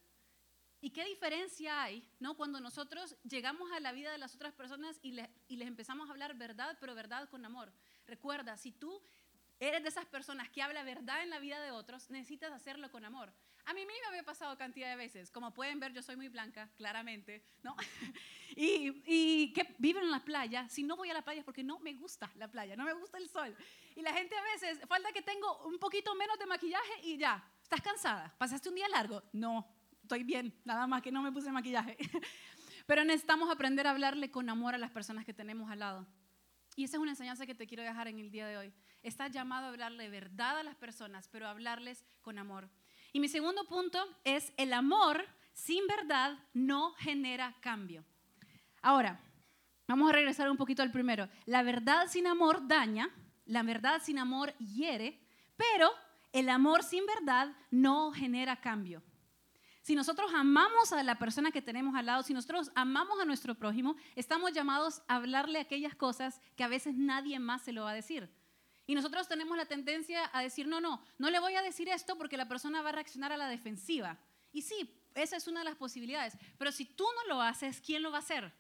¿Y 0.84 0.90
qué 0.90 1.06
diferencia 1.06 1.82
hay 1.82 2.06
¿no? 2.20 2.36
cuando 2.36 2.60
nosotros 2.60 3.16
llegamos 3.24 3.72
a 3.72 3.80
la 3.80 3.94
vida 3.94 4.12
de 4.12 4.18
las 4.18 4.36
otras 4.36 4.54
personas 4.54 5.00
y, 5.02 5.18
y 5.48 5.56
les 5.56 5.70
empezamos 5.70 6.10
a 6.10 6.12
hablar 6.12 6.36
verdad, 6.36 6.78
pero 6.82 6.94
verdad 6.94 7.30
con 7.30 7.46
amor? 7.46 7.72
Recuerda, 8.06 8.58
si 8.58 8.74
tú 8.74 9.02
eres 9.62 9.82
de 9.82 9.88
esas 9.88 10.06
personas 10.06 10.50
que 10.50 10.62
habla 10.62 10.84
verdad 10.84 11.24
en 11.24 11.30
la 11.30 11.40
vida 11.40 11.62
de 11.62 11.72
otros, 11.72 12.10
necesitas 12.10 12.52
hacerlo 12.52 12.92
con 12.92 13.06
amor. 13.06 13.32
A 13.64 13.74
mí 13.74 13.86
me 13.86 13.94
había 14.10 14.24
pasado 14.24 14.58
cantidad 14.58 14.90
de 14.90 14.98
veces. 14.98 15.32
Como 15.32 15.54
pueden 15.54 15.80
ver, 15.80 15.94
yo 15.94 16.04
soy 16.04 16.18
muy 16.18 16.28
blanca, 16.28 16.70
claramente, 16.76 17.46
¿no? 17.62 17.78
y, 18.58 19.04
y, 19.06 19.54
que 19.54 19.74
viven 19.78 20.04
en 20.04 20.12
la 20.12 20.20
playa. 20.20 20.68
Si 20.68 20.84
no 20.84 20.98
voy 20.98 21.10
a 21.10 21.14
la 21.14 21.22
playa 21.22 21.40
es 21.40 21.46
porque 21.46 21.64
no 21.64 21.80
me 21.80 21.94
gusta 21.94 22.30
la 22.36 22.50
playa, 22.50 22.76
no 22.76 22.84
me 22.84 22.92
gusta 22.92 23.20
el 23.20 23.30
sol. 23.30 23.56
Y 23.96 24.02
la 24.02 24.12
gente 24.12 24.36
a 24.36 24.42
veces, 24.42 24.80
falta 24.86 25.14
que 25.14 25.22
tengo 25.22 25.66
un 25.66 25.80
poquito 25.80 26.14
menos 26.14 26.38
de 26.38 26.46
maquillaje 26.46 27.00
y 27.04 27.18
ya, 27.18 27.42
¿estás 27.62 27.80
cansada? 27.80 28.36
¿Pasaste 28.38 28.68
un 28.68 28.76
día 28.76 28.90
largo? 28.90 29.24
No, 29.32 29.66
estoy 30.04 30.24
bien, 30.24 30.54
nada 30.66 30.86
más 30.86 31.02
que 31.02 31.12
no 31.12 31.22
me 31.22 31.32
puse 31.32 31.52
maquillaje. 31.52 31.98
Pero 32.86 33.04
necesitamos 33.04 33.50
aprender 33.50 33.88
a 33.88 33.92
hablarle 33.92 34.30
con 34.30 34.50
amor 34.50 34.76
a 34.76 34.78
las 34.78 34.92
personas 34.92 35.26
que 35.26 35.34
tenemos 35.34 35.72
al 35.72 35.80
lado. 35.80 36.06
Y 36.76 36.84
esa 36.84 36.98
es 36.98 37.02
una 37.02 37.12
enseñanza 37.12 37.46
que 37.46 37.56
te 37.56 37.68
quiero 37.68 37.84
dejar 37.84 38.08
en 38.08 38.20
el 38.20 38.30
día 38.30 38.48
de 38.48 38.58
hoy. 38.58 38.74
Estás 39.02 39.32
llamado 39.32 39.68
a 39.68 39.70
hablarle 39.70 40.10
verdad 40.10 40.60
a 40.60 40.64
las 40.64 40.76
personas, 40.76 41.30
pero 41.30 41.48
a 41.48 41.52
hablarles 41.52 42.04
con 42.22 42.38
amor. 42.38 42.70
Y 43.14 43.20
mi 43.20 43.30
segundo 43.30 43.66
punto 43.66 44.00
es 44.24 44.54
el 44.58 44.74
amor 44.74 45.26
sin 45.54 45.88
verdad 45.88 46.38
no 46.54 46.94
genera 46.94 47.56
cambio. 47.62 48.04
Ahora, 48.82 49.20
vamos 49.88 50.10
a 50.10 50.14
regresar 50.14 50.50
un 50.50 50.58
poquito 50.58 50.82
al 50.82 50.92
primero. 50.92 51.30
La 51.46 51.64
verdad 51.64 52.08
sin 52.08 52.28
amor 52.28 52.68
daña, 52.68 53.10
la 53.46 53.64
verdad 53.64 54.02
sin 54.04 54.20
amor 54.20 54.54
hiere, 54.58 55.22
pero 55.56 55.92
el 56.34 56.50
amor 56.50 56.84
sin 56.84 57.06
verdad 57.06 57.56
no 57.70 58.12
genera 58.12 58.60
cambio. 58.60 59.04
Si 59.84 59.96
nosotros 59.96 60.32
amamos 60.34 60.94
a 60.94 61.04
la 61.04 61.20
persona 61.20 61.52
que 61.52 61.62
tenemos 61.62 61.94
al 61.96 62.06
lado, 62.06 62.24
si 62.24 62.34
nosotros 62.34 62.72
amamos 62.74 63.20
a 63.20 63.26
nuestro 63.26 63.54
prójimo, 63.54 63.98
estamos 64.16 64.54
llamados 64.54 65.02
a 65.10 65.18
hablarle 65.18 65.60
aquellas 65.60 65.94
cosas 65.94 66.40
que 66.56 66.64
a 66.64 66.70
veces 66.70 66.96
nadie 66.96 67.38
más 67.38 67.64
se 67.64 67.74
lo 67.74 67.84
va 67.84 67.92
a 67.92 67.94
decir. 67.94 68.30
Y 68.88 68.96
nosotros 68.96 69.28
tenemos 69.28 69.58
la 69.58 69.66
tendencia 69.66 70.30
a 70.32 70.42
decir, 70.42 70.68
no, 70.68 70.80
no, 70.80 71.04
no 71.18 71.30
le 71.30 71.38
voy 71.40 71.56
a 71.56 71.62
decir 71.62 71.90
esto 71.90 72.18
porque 72.18 72.38
la 72.38 72.48
persona 72.48 72.82
va 72.82 72.90
a 72.90 72.94
reaccionar 72.94 73.34
a 73.34 73.38
la 73.38 73.50
defensiva. 73.50 74.18
Y 74.54 74.62
sí, 74.62 74.90
esa 75.16 75.36
es 75.36 75.50
una 75.50 75.60
de 75.60 75.66
las 75.66 75.76
posibilidades. 75.76 76.38
Pero 76.58 76.72
si 76.72 76.86
tú 76.86 77.04
no 77.18 77.36
lo 77.36 77.42
haces, 77.42 77.82
¿quién 77.82 78.04
lo 78.04 78.12
va 78.12 78.20
a 78.20 78.22
hacer? 78.22 78.54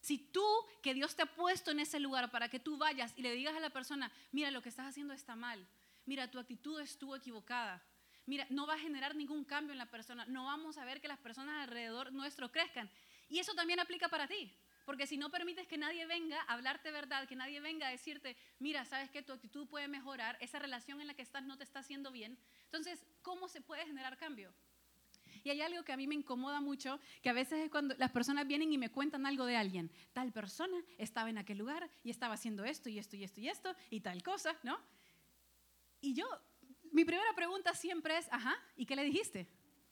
Si 0.00 0.18
tú, 0.18 0.44
que 0.82 0.92
Dios 0.92 1.14
te 1.14 1.22
ha 1.22 1.26
puesto 1.26 1.70
en 1.70 1.78
ese 1.78 2.00
lugar 2.00 2.32
para 2.32 2.48
que 2.48 2.58
tú 2.58 2.76
vayas 2.76 3.14
y 3.16 3.22
le 3.22 3.32
digas 3.32 3.54
a 3.54 3.60
la 3.60 3.70
persona, 3.70 4.10
mira, 4.32 4.50
lo 4.50 4.60
que 4.60 4.70
estás 4.70 4.88
haciendo 4.88 5.14
está 5.14 5.36
mal, 5.36 5.64
mira, 6.04 6.28
tu 6.28 6.40
actitud 6.40 6.80
estuvo 6.80 7.14
equivocada, 7.14 7.80
mira, 8.26 8.46
no 8.50 8.66
va 8.66 8.74
a 8.74 8.78
generar 8.78 9.14
ningún 9.14 9.44
cambio 9.44 9.72
en 9.72 9.78
la 9.78 9.90
persona, 9.90 10.24
no 10.26 10.44
vamos 10.44 10.78
a 10.78 10.84
ver 10.84 11.00
que 11.00 11.08
las 11.08 11.18
personas 11.18 11.62
alrededor 11.62 12.12
nuestro 12.12 12.50
crezcan. 12.50 12.90
Y 13.28 13.38
eso 13.38 13.54
también 13.54 13.80
aplica 13.80 14.08
para 14.08 14.26
ti, 14.26 14.52
porque 14.84 15.06
si 15.06 15.16
no 15.16 15.30
permites 15.30 15.66
que 15.66 15.78
nadie 15.78 16.06
venga 16.06 16.40
a 16.42 16.54
hablarte 16.54 16.90
verdad, 16.90 17.26
que 17.26 17.36
nadie 17.36 17.60
venga 17.60 17.88
a 17.88 17.90
decirte, 17.90 18.36
mira, 18.58 18.84
sabes 18.84 19.10
que 19.10 19.22
tu 19.22 19.32
actitud 19.32 19.66
puede 19.66 19.88
mejorar, 19.88 20.36
esa 20.40 20.58
relación 20.58 21.00
en 21.00 21.06
la 21.06 21.14
que 21.14 21.22
estás 21.22 21.44
no 21.44 21.56
te 21.56 21.64
está 21.64 21.80
haciendo 21.80 22.10
bien, 22.10 22.38
entonces, 22.64 23.04
¿cómo 23.22 23.48
se 23.48 23.60
puede 23.60 23.86
generar 23.86 24.16
cambio? 24.16 24.52
Y 25.44 25.50
hay 25.50 25.60
algo 25.60 25.82
que 25.82 25.92
a 25.92 25.96
mí 25.96 26.06
me 26.06 26.14
incomoda 26.14 26.60
mucho, 26.60 27.00
que 27.22 27.28
a 27.28 27.32
veces 27.32 27.64
es 27.64 27.70
cuando 27.70 27.94
las 27.96 28.12
personas 28.12 28.46
vienen 28.46 28.72
y 28.72 28.78
me 28.78 28.90
cuentan 28.90 29.26
algo 29.26 29.44
de 29.44 29.56
alguien. 29.56 29.90
Tal 30.12 30.32
persona 30.32 30.76
estaba 30.98 31.30
en 31.30 31.38
aquel 31.38 31.58
lugar 31.58 31.90
y 32.04 32.10
estaba 32.10 32.34
haciendo 32.34 32.64
esto 32.64 32.88
y 32.88 32.98
esto 32.98 33.16
y 33.16 33.24
esto 33.24 33.40
y 33.40 33.48
esto 33.48 33.74
y 33.90 34.00
tal 34.00 34.22
cosa, 34.22 34.56
¿no? 34.62 34.78
Y 36.00 36.14
yo, 36.14 36.26
mi 36.92 37.04
primera 37.04 37.34
pregunta 37.34 37.74
siempre 37.74 38.18
es, 38.18 38.28
ajá, 38.30 38.56
¿y 38.76 38.86
qué 38.86 38.94
le 38.94 39.04
dijiste? 39.04 39.48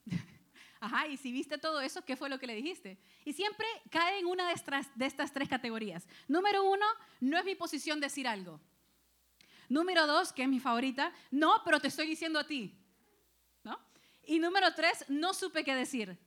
Ajá, 0.82 1.06
y 1.08 1.18
si 1.18 1.30
viste 1.30 1.58
todo 1.58 1.82
eso, 1.82 2.02
¿qué 2.06 2.16
fue 2.16 2.30
lo 2.30 2.38
que 2.38 2.46
le 2.46 2.54
dijiste? 2.54 2.98
Y 3.26 3.34
siempre 3.34 3.66
cae 3.90 4.18
en 4.18 4.26
una 4.26 4.48
de 4.48 4.54
estas, 5.06 5.32
tres 5.32 5.46
categorías. 5.46 6.08
Número 6.26 6.64
uno, 6.64 6.86
no 7.20 7.36
es 7.36 7.44
mi 7.44 7.54
posición 7.54 8.00
decir 8.00 8.26
algo. 8.26 8.58
Número 9.68 10.06
dos, 10.06 10.32
que 10.32 10.42
es 10.42 10.48
mi 10.48 10.58
favorita, 10.58 11.12
no, 11.30 11.60
pero 11.66 11.80
te 11.80 11.88
estoy 11.88 12.06
diciendo 12.06 12.38
a 12.38 12.46
ti. 12.46 12.74
¿No? 13.62 13.78
Y 14.24 14.38
número 14.38 14.74
tres, 14.74 15.04
no 15.08 15.34
supe 15.34 15.64
qué 15.64 15.74
decir. 15.74 16.18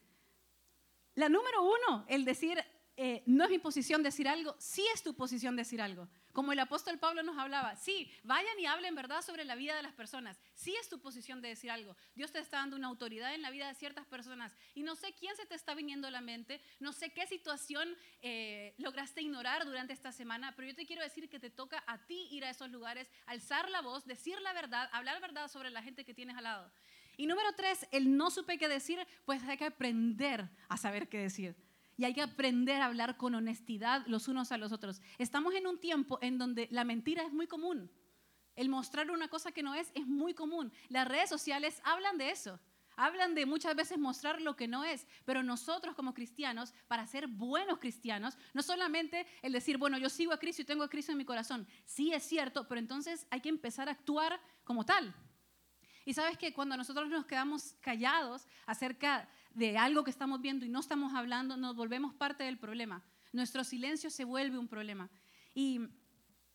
La 1.16 1.30
número 1.30 1.64
uno, 1.64 2.06
el 2.08 2.24
decir, 2.24 2.64
eh, 2.96 3.24
no 3.26 3.44
es 3.44 3.50
mi 3.50 3.58
posición 3.58 4.04
decir 4.04 4.28
algo, 4.28 4.56
sí 4.60 4.86
es 4.94 5.02
tu 5.02 5.16
posición 5.16 5.56
decir 5.56 5.82
algo. 5.82 6.08
Como 6.32 6.52
el 6.52 6.60
apóstol 6.60 7.00
Pablo 7.00 7.24
nos 7.24 7.38
hablaba, 7.38 7.76
sí, 7.76 8.12
vayan 8.24 8.60
y 8.60 8.68
hablen 8.68 8.94
verdad 8.94 9.22
sobre 9.22 9.46
la 9.46 9.56
vida 9.56 9.76
de 9.76 9.82
las 9.82 9.94
personas. 9.94 10.40
Sí 10.54 10.76
es 10.80 10.90
tu 10.90 11.00
posición 11.00 11.42
de 11.42 11.50
decir 11.50 11.72
algo. 11.72 11.96
Dios 12.14 12.32
te 12.32 12.40
está 12.40 12.58
dando 12.58 12.76
una 12.76 12.88
autoridad 12.88 13.34
en 13.34 13.42
la 13.42 13.50
vida 13.50 13.68
de 13.68 13.74
ciertas 13.74 14.06
personas 14.06 14.56
y 14.76 14.84
no 14.84 14.96
sé 14.96 15.14
quién 15.14 15.36
se 15.36 15.46
te 15.46 15.56
está 15.56 15.74
viniendo 15.74 16.08
a 16.08 16.12
la 16.12 16.22
mente, 16.22 16.62
no 16.80 16.94
sé 16.94 17.12
qué 17.12 17.26
situación 17.26 17.98
eh, 18.22 18.76
lograste 18.78 19.22
ignorar 19.22 19.66
durante 19.66 19.94
esta 19.94 20.12
semana, 20.12 20.54
pero 20.56 20.68
yo 20.68 20.76
te 20.76 20.86
quiero 20.86 21.02
decir 21.02 21.30
que 21.30 21.40
te 21.40 21.50
toca 21.50 21.84
a 21.88 22.06
ti 22.06 22.28
ir 22.32 22.46
a 22.46 22.52
esos 22.52 22.70
lugares, 22.70 23.10
alzar 23.26 23.70
la 23.70 23.82
voz, 23.82 24.06
decir 24.06 24.40
la 24.42 24.54
verdad, 24.54 24.88
hablar 24.92 25.20
verdad 25.20 25.48
sobre 25.48 25.72
la 25.72 25.82
gente 25.82 26.06
que 26.06 26.14
tienes 26.14 26.38
al 26.38 26.44
lado. 26.44 26.72
Y 27.18 27.28
número 27.28 27.54
tres, 27.56 27.88
el 27.92 28.16
no 28.16 28.32
supe 28.32 28.58
qué 28.58 28.68
decir, 28.68 29.00
pues 29.26 29.42
hay 29.44 29.58
que 29.58 29.66
aprender 29.66 30.50
a 30.68 30.78
saber 30.78 31.10
qué 31.10 31.20
decir. 31.20 31.56
Y 31.98 32.06
hay 32.06 32.14
que 32.14 32.22
aprender 32.22 32.82
a 32.82 32.86
hablar 32.86 33.18
con 33.18 33.36
honestidad 33.36 34.06
los 34.08 34.28
unos 34.28 34.52
a 34.52 34.58
los 34.58 34.72
otros. 34.72 35.02
Estamos 35.18 35.54
en 35.54 35.68
un 35.68 35.80
tiempo 35.80 36.18
en 36.22 36.38
donde 36.38 36.68
la 36.72 36.84
mentira 36.84 37.24
es 37.24 37.32
muy 37.32 37.48
común. 37.48 37.92
El 38.56 38.70
mostrar 38.70 39.10
una 39.12 39.28
cosa 39.28 39.52
que 39.52 39.64
no 39.64 39.76
es 39.76 39.92
es 39.96 40.08
muy 40.08 40.34
común. 40.34 40.72
Las 40.90 41.08
redes 41.08 41.30
sociales 41.30 41.82
hablan 41.84 42.18
de 42.18 42.32
eso. 42.32 42.60
Hablan 42.96 43.34
de 43.34 43.46
muchas 43.46 43.76
veces 43.76 43.98
mostrar 43.98 44.40
lo 44.42 44.56
que 44.56 44.68
no 44.68 44.84
es, 44.84 45.08
pero 45.26 45.42
nosotros 45.42 45.96
como 45.96 46.14
cristianos, 46.14 46.74
para 46.88 47.08
ser 47.08 47.28
buenos 47.28 47.80
cristianos, 47.80 48.38
no 48.54 48.62
solamente 48.62 49.26
el 49.42 49.52
decir, 49.52 49.78
bueno, 49.78 49.98
yo 49.98 50.10
sigo 50.10 50.32
a 50.32 50.38
Cristo 50.38 50.62
y 50.62 50.66
tengo 50.66 50.84
a 50.84 50.90
Cristo 50.90 51.12
en 51.12 51.18
mi 51.18 51.26
corazón, 51.26 51.68
sí 51.86 52.14
es 52.14 52.24
cierto, 52.24 52.68
pero 52.68 52.78
entonces 52.80 53.26
hay 53.32 53.42
que 53.42 53.50
empezar 53.50 53.90
a 53.90 53.94
actuar 53.94 54.40
como 54.64 54.86
tal. 54.86 55.14
Y 56.06 56.14
sabes 56.14 56.38
que 56.38 56.54
cuando 56.54 56.78
nosotros 56.78 57.10
nos 57.10 57.26
quedamos 57.26 57.76
callados 57.80 58.46
acerca 58.66 59.30
de 59.54 59.78
algo 59.78 60.04
que 60.04 60.12
estamos 60.12 60.42
viendo 60.42 60.66
y 60.66 60.70
no 60.70 60.80
estamos 60.80 61.14
hablando, 61.14 61.58
nos 61.58 61.76
volvemos 61.76 62.14
parte 62.14 62.44
del 62.44 62.58
problema. 62.58 63.04
Nuestro 63.32 63.64
silencio 63.64 64.10
se 64.10 64.26
vuelve 64.26 64.58
un 64.58 64.68
problema. 64.68 65.10
Y 65.54 65.82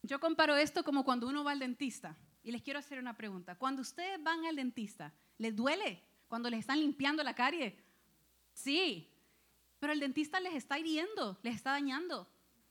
yo 0.02 0.20
comparo 0.20 0.56
esto 0.56 0.84
como 0.84 1.04
cuando 1.04 1.28
uno 1.28 1.44
va 1.44 1.52
al 1.52 1.58
dentista. 1.58 2.16
Y 2.42 2.52
les 2.52 2.62
quiero 2.62 2.78
hacer 2.78 2.98
una 2.98 3.16
pregunta. 3.16 3.56
Cuando 3.56 3.82
ustedes 3.82 4.22
van 4.22 4.44
al 4.46 4.56
dentista, 4.56 5.12
¿les 5.38 5.54
duele 5.54 6.02
cuando 6.28 6.48
les 6.50 6.60
están 6.60 6.80
limpiando 6.80 7.22
la 7.22 7.34
carie? 7.34 7.76
Sí, 8.52 9.08
pero 9.78 9.92
el 9.92 10.00
dentista 10.00 10.40
les 10.40 10.54
está 10.54 10.78
hiriendo, 10.78 11.38
les 11.42 11.54
está 11.54 11.72
dañando. 11.72 12.28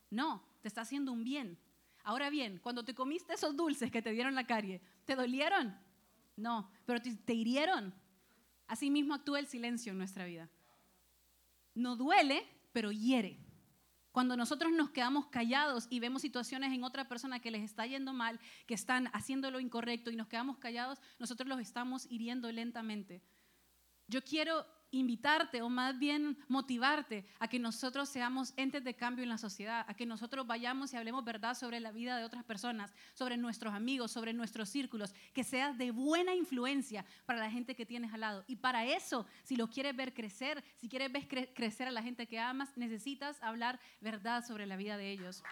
No, 0.10 0.44
te 0.62 0.68
está 0.68 0.82
haciendo 0.82 1.12
un 1.12 1.24
bien. 1.24 1.58
Ahora 2.04 2.30
bien, 2.30 2.60
cuando 2.60 2.84
te 2.84 2.96
comiste 2.96 3.34
esos 3.34 3.56
dulces 3.56 3.92
que 3.92 4.02
te 4.02 4.12
dieron 4.12 4.36
la 4.36 4.48
carie, 4.48 4.82
¿te 5.06 5.16
dolieron? 5.16 5.78
No, 6.38 6.70
pero 6.86 7.02
te, 7.02 7.14
te 7.16 7.34
hirieron. 7.34 7.94
Asimismo 8.68 9.14
actúa 9.14 9.40
el 9.40 9.48
silencio 9.48 9.92
en 9.92 9.98
nuestra 9.98 10.26
vida. 10.26 10.50
No 11.74 11.96
duele, 11.96 12.46
pero 12.74 12.92
hiere. 12.92 13.40
Cuando 14.12 14.36
nosotros 14.36 14.72
nos 14.72 14.90
quedamos 14.90 15.28
callados 15.28 15.88
y 15.90 16.00
vemos 16.00 16.24
situaciones 16.24 16.74
en 16.74 16.84
otra 16.84 17.08
persona 17.08 17.40
que 17.40 17.52
les 17.52 17.62
está 17.62 17.86
yendo 17.86 18.14
mal, 18.14 18.40
que 18.66 18.74
están 18.74 19.10
haciendo 19.14 19.52
lo 19.52 19.60
incorrecto 19.60 20.10
y 20.10 20.16
nos 20.16 20.28
quedamos 20.28 20.58
callados, 20.58 21.00
nosotros 21.20 21.48
los 21.48 21.60
estamos 21.60 22.08
hiriendo 22.10 22.52
lentamente. 22.52 23.22
Yo 24.08 24.24
quiero 24.24 24.66
invitarte 24.92 25.62
o 25.62 25.70
más 25.70 25.98
bien 25.98 26.38
motivarte 26.48 27.26
a 27.40 27.48
que 27.48 27.60
nosotros 27.60 28.10
seamos 28.10 28.54
entes 28.56 28.84
de 28.84 28.96
cambio 28.96 29.24
en 29.24 29.30
la 29.30 29.38
sociedad, 29.38 29.86
a 29.88 29.94
que 29.94 30.06
nosotros 30.06 30.48
vayamos 30.48 30.94
y 30.94 30.98
hablemos 30.98 31.24
verdad 31.24 31.56
sobre 31.56 31.80
la 31.80 31.92
vida 31.92 32.18
de 32.18 32.26
otras 32.26 32.44
personas, 32.44 32.94
sobre 33.14 33.38
nuestros 33.38 33.74
amigos, 33.74 34.12
sobre 34.12 34.34
nuestros 34.34 34.70
círculos, 34.70 35.14
que 35.34 35.44
seas 35.44 35.78
de 35.78 35.92
buena 35.92 36.34
influencia 36.36 37.06
para 37.26 37.40
la 37.40 37.52
gente 37.52 37.76
que 37.76 37.86
tienes 37.86 38.14
al 38.14 38.22
lado. 38.22 38.44
Y 38.48 38.56
para 38.56 38.86
eso, 38.86 39.26
si 39.44 39.56
lo 39.56 39.68
quieres 39.68 39.96
ver 39.96 40.14
crecer, 40.14 40.64
si 40.76 40.90
quieres 40.90 41.12
ver 41.12 41.28
crecer 41.54 41.88
a 41.88 41.92
la 41.92 42.02
gente 42.02 42.28
que 42.28 42.40
amas, 42.40 42.76
necesitas 42.78 43.42
hablar 43.42 43.80
verdad 44.02 44.46
sobre 44.46 44.66
la 44.66 44.78
vida 44.78 44.98
de 44.98 45.12
ellos. 45.12 45.44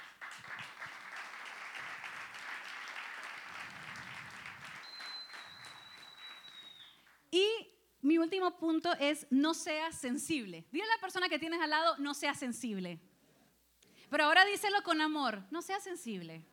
Y 7.32 7.75
mi 8.06 8.20
último 8.20 8.58
punto 8.60 8.94
es 9.00 9.26
no 9.32 9.56
seas 9.56 9.98
sensible. 9.98 10.63
Dile 10.72 10.84
a 10.84 10.96
la 10.96 11.02
persona 11.02 11.28
que 11.28 11.39
tienes 11.39 11.60
al 11.60 11.72
lado, 11.72 11.98
no 11.98 12.13
seas 12.13 12.38
sensible. 12.38 13.00
Pero 14.12 14.26
ahora 14.26 14.46
díselo 14.46 14.84
con 14.84 15.02
amor, 15.02 15.41
no 15.50 15.63
seas 15.63 15.84
sensible. 15.84 16.46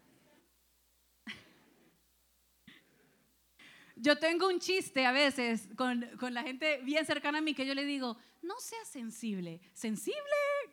Yo 3.97 4.19
tengo 4.19 4.49
un 4.49 4.61
chiste 4.61 5.05
a 5.05 5.13
veces 5.13 5.69
con, 5.77 6.09
con, 6.19 6.33
la 6.33 6.43
gente 6.43 6.81
bien 6.85 7.05
cercana 7.05 7.37
a 7.39 7.43
mí 7.43 7.55
que 7.55 7.67
yo 7.67 7.75
le 7.75 7.85
digo, 7.85 8.17
no 8.41 8.59
seas 8.59 8.89
sensible. 8.89 9.61
¿Sensible? 9.75 10.17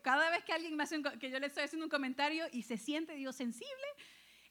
Cada 0.02 0.30
vez 0.30 0.46
que 0.46 0.54
alguien 0.54 0.78
me 0.78 0.84
hace 0.84 0.98
un, 0.98 1.04
que 1.04 1.30
yo 1.30 1.42
le 1.42 1.48
estoy 1.48 1.64
haciendo 1.64 1.88
un 1.88 1.90
comentario 1.90 2.46
y 2.54 2.64
se 2.64 2.78
siente, 2.78 3.16
digo, 3.16 3.34
¿sensible? 3.34 3.68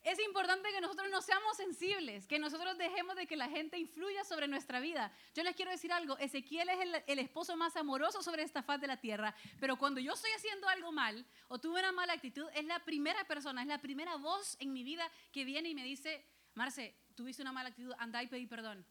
Es 0.05 0.19
importante 0.21 0.71
que 0.71 0.81
nosotros 0.81 1.09
no 1.11 1.21
seamos 1.21 1.57
sensibles, 1.57 2.27
que 2.27 2.39
nosotros 2.39 2.79
dejemos 2.79 3.17
de 3.17 3.27
que 3.27 3.37
la 3.37 3.49
gente 3.49 3.79
influya 3.79 4.25
sobre 4.25 4.47
nuestra 4.47 4.81
vida. 4.81 5.13
Yo 5.35 5.43
les 5.43 5.57
quiero 5.57 5.71
decir 5.71 5.93
algo, 5.93 6.17
Ezequiel 6.19 6.69
es 6.69 7.03
el, 7.07 7.19
esposo 7.19 7.57
más 7.57 7.77
amoroso 7.77 8.23
sobre 8.23 8.43
esta 8.43 8.63
faz 8.63 8.81
de 8.81 8.87
la 8.87 8.99
tierra, 8.99 9.35
pero 9.61 9.77
cuando 9.77 10.01
yo 10.01 10.13
estoy 10.13 10.31
haciendo 10.31 10.69
algo 10.69 10.93
mal 10.93 11.27
o 11.49 11.59
tuve 11.59 11.81
una 11.81 11.93
mala 11.93 12.13
actitud, 12.13 12.49
es 12.55 12.65
la 12.65 12.85
primera 12.85 13.25
persona, 13.25 13.63
es 13.63 13.69
la 13.69 13.79
primera 13.79 14.17
voz 14.17 14.57
en 14.61 14.73
mi 14.73 14.85
vida 14.85 15.11
que 15.33 15.45
viene 15.45 15.69
y 15.69 15.75
me 15.75 15.85
dice, 15.85 16.25
Marce, 16.55 16.95
tuviste 17.15 17.43
una 17.43 17.53
mala 17.53 17.71
actitud, 17.71 17.93
anda 17.99 18.23
y 18.23 18.29
pedí 18.29 18.47
perdón. 18.47 18.87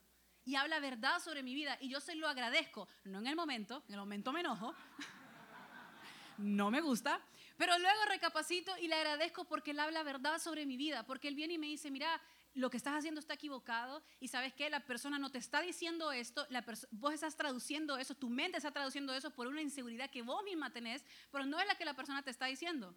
Y 0.45 0.55
habla 0.55 0.79
verdad 0.79 1.19
sobre 1.19 1.41
mi 1.41 1.55
vida 1.55 1.77
y 1.81 1.89
yo 1.89 1.99
se 1.99 2.15
lo 2.15 2.27
agradezco, 2.27 2.87
no 3.05 3.19
en 3.19 3.27
el 3.27 3.35
momento, 3.35 3.83
en 3.87 3.93
el 3.93 3.99
momento 3.99 4.31
me 4.31 4.41
enojo, 4.41 4.73
no 6.37 6.69
me 6.69 6.81
gusta, 6.81 7.21
pero 7.57 7.77
luego 7.79 8.05
recapacito 8.05 8.77
y 8.77 8.87
le 8.87 8.95
agradezco 8.95 9.45
porque 9.45 9.71
él 9.71 9.79
habla 9.79 10.03
verdad 10.03 10.39
sobre 10.39 10.65
mi 10.65 10.77
vida, 10.77 11.05
porque 11.05 11.27
él 11.27 11.35
viene 11.35 11.55
y 11.55 11.57
me 11.57 11.67
dice, 11.67 11.91
mira, 11.91 12.21
lo 12.53 12.69
que 12.69 12.77
estás 12.77 12.95
haciendo 12.95 13.19
está 13.19 13.33
equivocado 13.33 14.03
y 14.19 14.27
sabes 14.27 14.53
que 14.53 14.69
la 14.69 14.85
persona 14.85 15.19
no 15.19 15.31
te 15.31 15.37
está 15.37 15.61
diciendo 15.61 16.11
esto, 16.11 16.45
la 16.49 16.63
vos 16.91 17.13
estás 17.13 17.35
traduciendo 17.35 17.97
eso, 17.97 18.15
tu 18.15 18.29
mente 18.29 18.57
está 18.57 18.71
traduciendo 18.71 19.13
eso 19.13 19.31
por 19.31 19.47
una 19.47 19.61
inseguridad 19.61 20.09
que 20.09 20.21
vos 20.21 20.43
misma 20.43 20.71
tenés, 20.71 21.03
pero 21.31 21.45
no 21.45 21.59
es 21.59 21.67
la 21.67 21.75
que 21.75 21.85
la 21.85 21.95
persona 21.95 22.23
te 22.23 22.31
está 22.31 22.45
diciendo. 22.45 22.95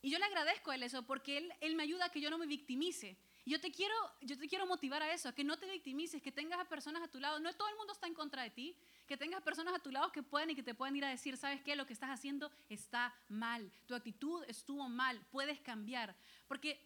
Y 0.00 0.10
yo 0.10 0.18
le 0.18 0.24
agradezco 0.26 0.70
a 0.70 0.76
él 0.76 0.82
eso 0.82 1.02
porque 1.04 1.38
él, 1.38 1.52
él 1.60 1.74
me 1.74 1.82
ayuda 1.82 2.06
a 2.06 2.08
que 2.10 2.20
yo 2.20 2.30
no 2.30 2.38
me 2.38 2.46
victimice. 2.46 3.16
Y 3.44 3.50
yo 3.50 3.60
te, 3.60 3.72
quiero, 3.72 3.94
yo 4.20 4.38
te 4.38 4.46
quiero 4.46 4.66
motivar 4.66 5.02
a 5.02 5.12
eso, 5.12 5.28
a 5.28 5.34
que 5.34 5.42
no 5.42 5.56
te 5.58 5.66
victimices, 5.66 6.22
que 6.22 6.30
tengas 6.30 6.60
a 6.60 6.66
personas 6.66 7.02
a 7.02 7.08
tu 7.08 7.18
lado. 7.18 7.40
No 7.40 7.52
todo 7.54 7.68
el 7.68 7.76
mundo 7.76 7.94
está 7.94 8.06
en 8.06 8.14
contra 8.14 8.42
de 8.42 8.50
ti, 8.50 8.76
que 9.08 9.16
tengas 9.16 9.42
personas 9.42 9.74
a 9.74 9.78
tu 9.78 9.90
lado 9.90 10.12
que 10.12 10.22
pueden 10.22 10.50
y 10.50 10.54
que 10.54 10.62
te 10.62 10.74
pueden 10.74 10.94
ir 10.94 11.04
a 11.04 11.08
decir, 11.08 11.36
¿sabes 11.36 11.62
qué? 11.62 11.74
Lo 11.74 11.86
que 11.86 11.94
estás 11.94 12.10
haciendo 12.10 12.52
está 12.68 13.14
mal, 13.28 13.72
tu 13.86 13.94
actitud 13.94 14.44
estuvo 14.46 14.86
mal, 14.88 15.20
puedes 15.30 15.58
cambiar. 15.60 16.14
Porque 16.46 16.78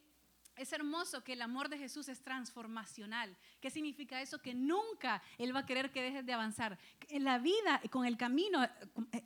es 0.55 0.73
hermoso 0.73 1.25
que 1.25 1.33
el 1.33 1.43
amor 1.43 1.69
de 1.69 1.79
Jesús 1.79 2.09
es 2.09 2.23
transformacional. 2.23 3.37
¿Qué 3.61 3.71
significa 3.71 4.21
eso? 4.21 4.41
Que 4.41 4.55
nunca 4.55 5.21
Él 5.37 5.55
va 5.55 5.61
a 5.61 5.67
querer 5.67 5.91
que 5.91 6.03
dejes 6.03 6.25
de 6.25 6.33
avanzar. 6.33 6.79
En 7.09 7.25
la 7.25 7.39
vida, 7.39 7.81
con 7.91 8.07
el 8.07 8.17
camino, 8.17 8.61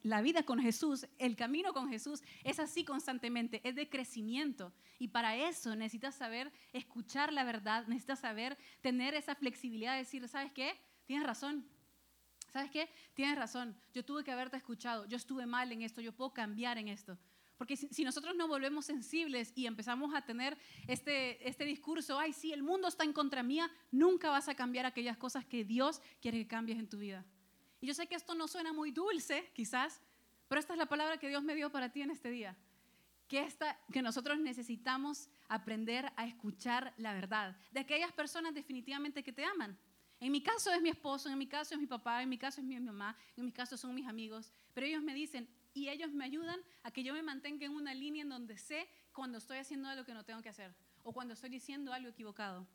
la 0.02 0.22
vida 0.22 0.44
con 0.44 0.59
Jesús, 0.59 1.06
el 1.18 1.37
camino 1.37 1.74
con 1.74 1.90
Jesús 1.90 2.22
es 2.44 2.59
así 2.61 2.85
constantemente, 2.85 3.61
es 3.62 3.74
de 3.74 3.90
crecimiento. 3.90 4.72
Y 4.98 5.09
para 5.09 5.37
eso 5.37 5.76
necesitas 5.76 6.14
saber 6.14 6.50
escuchar 6.72 7.32
la 7.32 7.44
verdad, 7.44 7.87
necesitas 7.88 8.20
saber 8.20 8.56
tener 8.80 9.12
esa 9.12 9.35
flexibilidad 9.35 9.92
de 9.92 9.98
decir, 9.98 10.26
¿sabes 10.28 10.52
qué? 10.52 10.80
Tienes 11.06 11.26
razón, 11.26 11.68
¿Sabes 12.56 12.70
qué? 12.70 12.88
Tienes 13.12 13.36
razón. 13.36 13.76
Yo 13.92 14.02
tuve 14.02 14.24
que 14.24 14.32
haberte 14.32 14.56
escuchado. 14.56 15.04
Yo 15.04 15.18
estuve 15.18 15.44
mal 15.44 15.70
en 15.72 15.82
esto. 15.82 16.00
Yo 16.00 16.14
puedo 16.14 16.32
cambiar 16.32 16.78
en 16.78 16.88
esto. 16.88 17.18
Porque 17.58 17.76
si, 17.76 18.02
nosotros 18.02 18.34
no 18.34 18.48
volvemos 18.48 18.86
sensibles 18.86 19.52
y 19.54 19.66
empezamos 19.66 20.14
a 20.14 20.22
tener 20.22 20.56
este, 20.86 21.46
este 21.46 21.66
discurso, 21.66 22.18
ay, 22.18 22.32
sí, 22.32 22.54
el 22.54 22.62
mundo 22.62 22.88
está 22.88 23.04
en 23.04 23.12
contra 23.12 23.42
mía, 23.42 23.70
nunca 23.90 24.30
vas 24.30 24.48
a 24.48 24.54
cambiar 24.54 24.86
aquellas 24.86 25.18
cosas 25.18 25.44
que 25.44 25.66
Dios 25.66 26.00
quiere 26.22 26.38
que 26.38 26.46
cambies 26.46 26.78
en 26.78 26.88
tu 26.88 26.96
vida. 26.96 27.26
Y 27.82 27.88
yo 27.88 27.92
sé 27.92 28.06
que 28.06 28.14
esto 28.14 28.34
no 28.34 28.48
suena 28.48 28.72
muy 28.72 28.90
dulce, 28.90 29.50
quizás, 29.52 30.00
pero 30.48 30.58
esta 30.58 30.72
es 30.72 30.78
la 30.78 30.86
palabra 30.86 31.18
que 31.18 31.28
Dios 31.28 31.42
me 31.44 31.54
dio 31.54 31.70
para 31.70 31.92
ti 31.92 32.00
en 32.00 32.10
este 32.10 32.30
día. 32.30 32.56
Que, 33.28 33.40
esta, 33.40 33.78
que 33.92 34.00
nosotros 34.00 34.38
necesitamos 34.38 35.28
aprender 35.48 36.10
a 36.16 36.26
escuchar 36.26 36.94
la 36.96 37.12
verdad 37.12 37.54
de 37.70 37.80
aquellas 37.80 38.12
personas 38.12 38.54
definitivamente 38.54 39.22
que 39.22 39.34
te 39.34 39.44
aman 39.44 39.78
En 40.20 40.33
mi 40.33 40.42
caso 40.42 40.72
es 40.72 40.81
mi 40.81 40.88
esposo, 40.88 41.29
en 41.29 41.38
mi 41.38 41.46
caso 41.46 41.74
es 41.74 41.81
mi 41.81 41.87
papá, 41.87 42.22
en 42.22 42.29
mi 42.29 42.38
caso 42.38 42.61
es 42.61 42.66
mi 42.66 42.79
mamá, 42.81 43.16
en 43.37 43.44
mi 43.44 43.52
caso 43.52 43.76
son 43.76 43.94
mis 43.94 44.07
amigos, 44.07 44.52
pero 44.72 44.87
ellos 44.87 45.02
me 45.02 45.14
dicen 45.14 45.48
y 45.74 45.88
ellos 45.88 46.12
me 46.12 46.24
ayudan 46.24 46.59
a 46.83 46.90
que 46.90 47.02
yo 47.02 47.12
me 47.12 47.22
mantenga 47.22 47.66
en 47.66 47.72
una 47.72 47.92
línea 47.92 48.22
en 48.22 48.31
donde 48.31 48.57
sé 48.57 48.88
cuando 49.12 49.38
estoy 49.38 49.59
haciendo 49.59 49.88
algo 49.88 50.05
que 50.05 50.14
no 50.14 50.24
tengo 50.24 50.40
que 50.40 50.48
hacer 50.48 50.74
o 51.02 51.12
cuando 51.12 51.35
estoy 51.35 51.50
diciendo 51.50 51.92
algo 51.92 52.09
equivocado. 52.09 52.66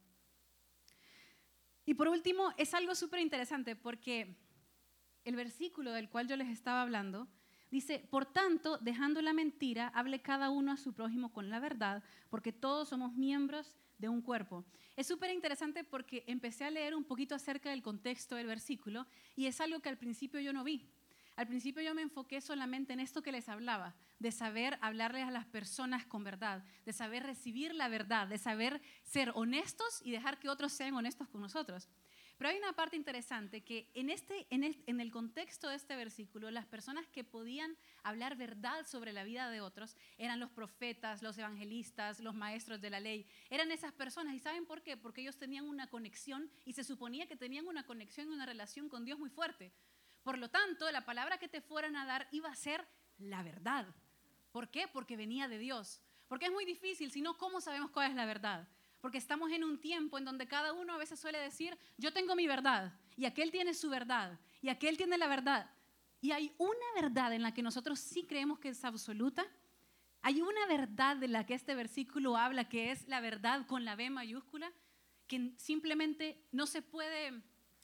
Y 1.85 1.95
por 1.95 2.07
último, 2.07 2.53
es 2.57 2.73
algo 2.73 2.93
súper 2.93 3.19
interesante 3.19 3.75
porque 3.75 4.37
el 5.25 5.35
versículo 5.35 5.91
del 5.91 6.09
cual 6.09 6.27
yo 6.27 6.35
les 6.35 6.49
estaba 6.49 6.83
hablando 6.83 7.27
dice, 7.71 7.99
por 8.11 8.25
tanto, 8.25 8.77
dejando 8.77 9.21
la 9.21 9.33
mentira, 9.33 9.87
hable 9.89 10.21
cada 10.21 10.49
uno 10.49 10.73
a 10.73 10.77
su 10.77 10.93
prójimo 10.93 11.31
con 11.33 11.49
la 11.49 11.59
verdad, 11.59 12.03
porque 12.29 12.51
todos 12.53 12.89
somos 12.89 13.13
miembros 13.15 13.75
de 13.90 13.90
un 14.09 14.21
cuerpo. 14.21 14.65
Es 14.95 15.07
súper 15.07 15.31
interesante 15.31 15.83
porque 15.83 16.23
empecé 16.27 16.65
a 16.65 16.71
leer 16.71 16.95
un 16.95 17.03
poquito 17.03 17.35
acerca 17.35 17.69
del 17.69 17.81
contexto 17.81 18.35
del 18.35 18.47
versículo 18.47 19.07
y 19.35 19.45
es 19.45 19.61
algo 19.61 19.79
que 19.79 19.89
al 19.89 19.97
principio 19.97 20.39
yo 20.39 20.53
no 20.53 20.63
vi. 20.63 20.89
Al 21.35 21.47
principio 21.47 21.81
yo 21.81 21.95
me 21.95 22.01
enfoqué 22.01 22.41
solamente 22.41 22.93
en 22.93 22.99
esto 22.99 23.21
que 23.21 23.31
les 23.31 23.47
hablaba, 23.47 23.95
de 24.19 24.31
saber 24.31 24.77
hablarles 24.81 25.23
a 25.23 25.31
las 25.31 25.45
personas 25.45 26.05
con 26.05 26.23
verdad, 26.23 26.63
de 26.85 26.93
saber 26.93 27.23
recibir 27.23 27.73
la 27.73 27.87
verdad, 27.87 28.27
de 28.27 28.37
saber 28.37 28.81
ser 29.03 29.31
honestos 29.33 30.01
y 30.03 30.11
dejar 30.11 30.39
que 30.39 30.49
otros 30.49 30.73
sean 30.73 30.93
honestos 30.93 31.29
con 31.29 31.41
nosotros. 31.41 31.87
Pero 32.41 32.49
hay 32.49 32.57
una 32.57 32.73
parte 32.73 32.95
interesante 32.95 33.61
que 33.61 33.91
en, 33.93 34.09
este, 34.09 34.47
en, 34.49 34.99
el 34.99 35.11
contexto 35.11 35.69
de 35.69 35.75
este 35.75 35.95
versículo, 35.95 36.49
las 36.49 36.65
personas 36.65 37.07
que 37.07 37.23
podían 37.23 37.77
hablar 38.01 38.35
verdad 38.35 38.87
sobre 38.87 39.13
la 39.13 39.23
vida 39.23 39.51
de 39.51 39.61
otros 39.61 39.95
eran 40.17 40.39
los 40.39 40.49
profetas, 40.49 41.21
los 41.21 41.37
evangelistas, 41.37 42.19
los 42.19 42.33
maestros 42.33 42.81
de 42.81 42.89
la 42.89 42.99
ley. 42.99 43.27
Eran 43.51 43.71
esas 43.71 43.93
personas. 43.93 44.33
¿Y 44.33 44.39
saben 44.39 44.65
por 44.65 44.81
qué? 44.81 44.97
Porque 44.97 45.21
ellos 45.21 45.37
tenían 45.37 45.69
una 45.69 45.85
conexión 45.85 46.49
y 46.65 46.73
se 46.73 46.83
suponía 46.83 47.27
que 47.27 47.35
tenían 47.35 47.67
una 47.67 47.85
conexión 47.85 48.27
y 48.27 48.33
una 48.33 48.47
relación 48.47 48.89
con 48.89 49.05
Dios 49.05 49.19
muy 49.19 49.29
fuerte. 49.29 49.71
Por 50.23 50.39
lo 50.39 50.49
tanto, 50.49 50.89
la 50.89 51.05
palabra 51.05 51.37
que 51.37 51.47
te 51.47 51.61
fueran 51.61 51.95
a 51.95 52.07
dar 52.07 52.27
iba 52.31 52.49
a 52.49 52.55
ser 52.55 52.87
la 53.19 53.43
verdad. 53.43 53.85
¿Por 54.51 54.71
qué? 54.71 54.87
Porque 54.87 55.15
venía 55.15 55.47
de 55.47 55.59
Dios. 55.59 56.01
Porque 56.27 56.45
es 56.45 56.51
muy 56.51 56.65
difícil, 56.65 57.11
si 57.11 57.21
no, 57.21 57.37
¿cómo 57.37 57.61
sabemos 57.61 57.91
cuál 57.91 58.09
es 58.09 58.15
la 58.15 58.25
verdad? 58.25 58.67
Porque 59.01 59.17
estamos 59.17 59.51
en 59.51 59.63
un 59.63 59.79
tiempo 59.79 60.17
en 60.17 60.25
donde 60.25 60.47
cada 60.47 60.73
uno 60.73 60.93
a 60.93 60.97
veces 60.97 61.19
suele 61.19 61.39
decir, 61.39 61.77
yo 61.97 62.13
tengo 62.13 62.35
mi 62.35 62.47
verdad, 62.47 62.93
y 63.17 63.25
aquel 63.25 63.51
tiene 63.51 63.73
su 63.73 63.89
verdad, 63.89 64.39
y 64.61 64.69
aquel 64.69 64.95
tiene 64.95 65.17
la 65.17 65.27
verdad. 65.27 65.69
Y 66.21 66.31
hay 66.31 66.53
una 66.59 66.85
verdad 67.01 67.33
en 67.33 67.41
la 67.41 67.53
que 67.53 67.63
nosotros 67.63 67.99
sí 67.99 68.23
creemos 68.23 68.59
que 68.59 68.69
es 68.69 68.85
absoluta. 68.85 69.43
Hay 70.21 70.41
una 70.41 70.67
verdad 70.67 71.17
de 71.17 71.27
la 71.27 71.47
que 71.47 71.55
este 71.55 71.73
versículo 71.73 72.37
habla, 72.37 72.69
que 72.69 72.91
es 72.91 73.07
la 73.07 73.19
verdad 73.19 73.65
con 73.65 73.85
la 73.85 73.95
B 73.95 74.11
mayúscula, 74.11 74.71
que 75.27 75.51
simplemente 75.57 76.39
no 76.51 76.67
se 76.67 76.83
puede 76.83 77.41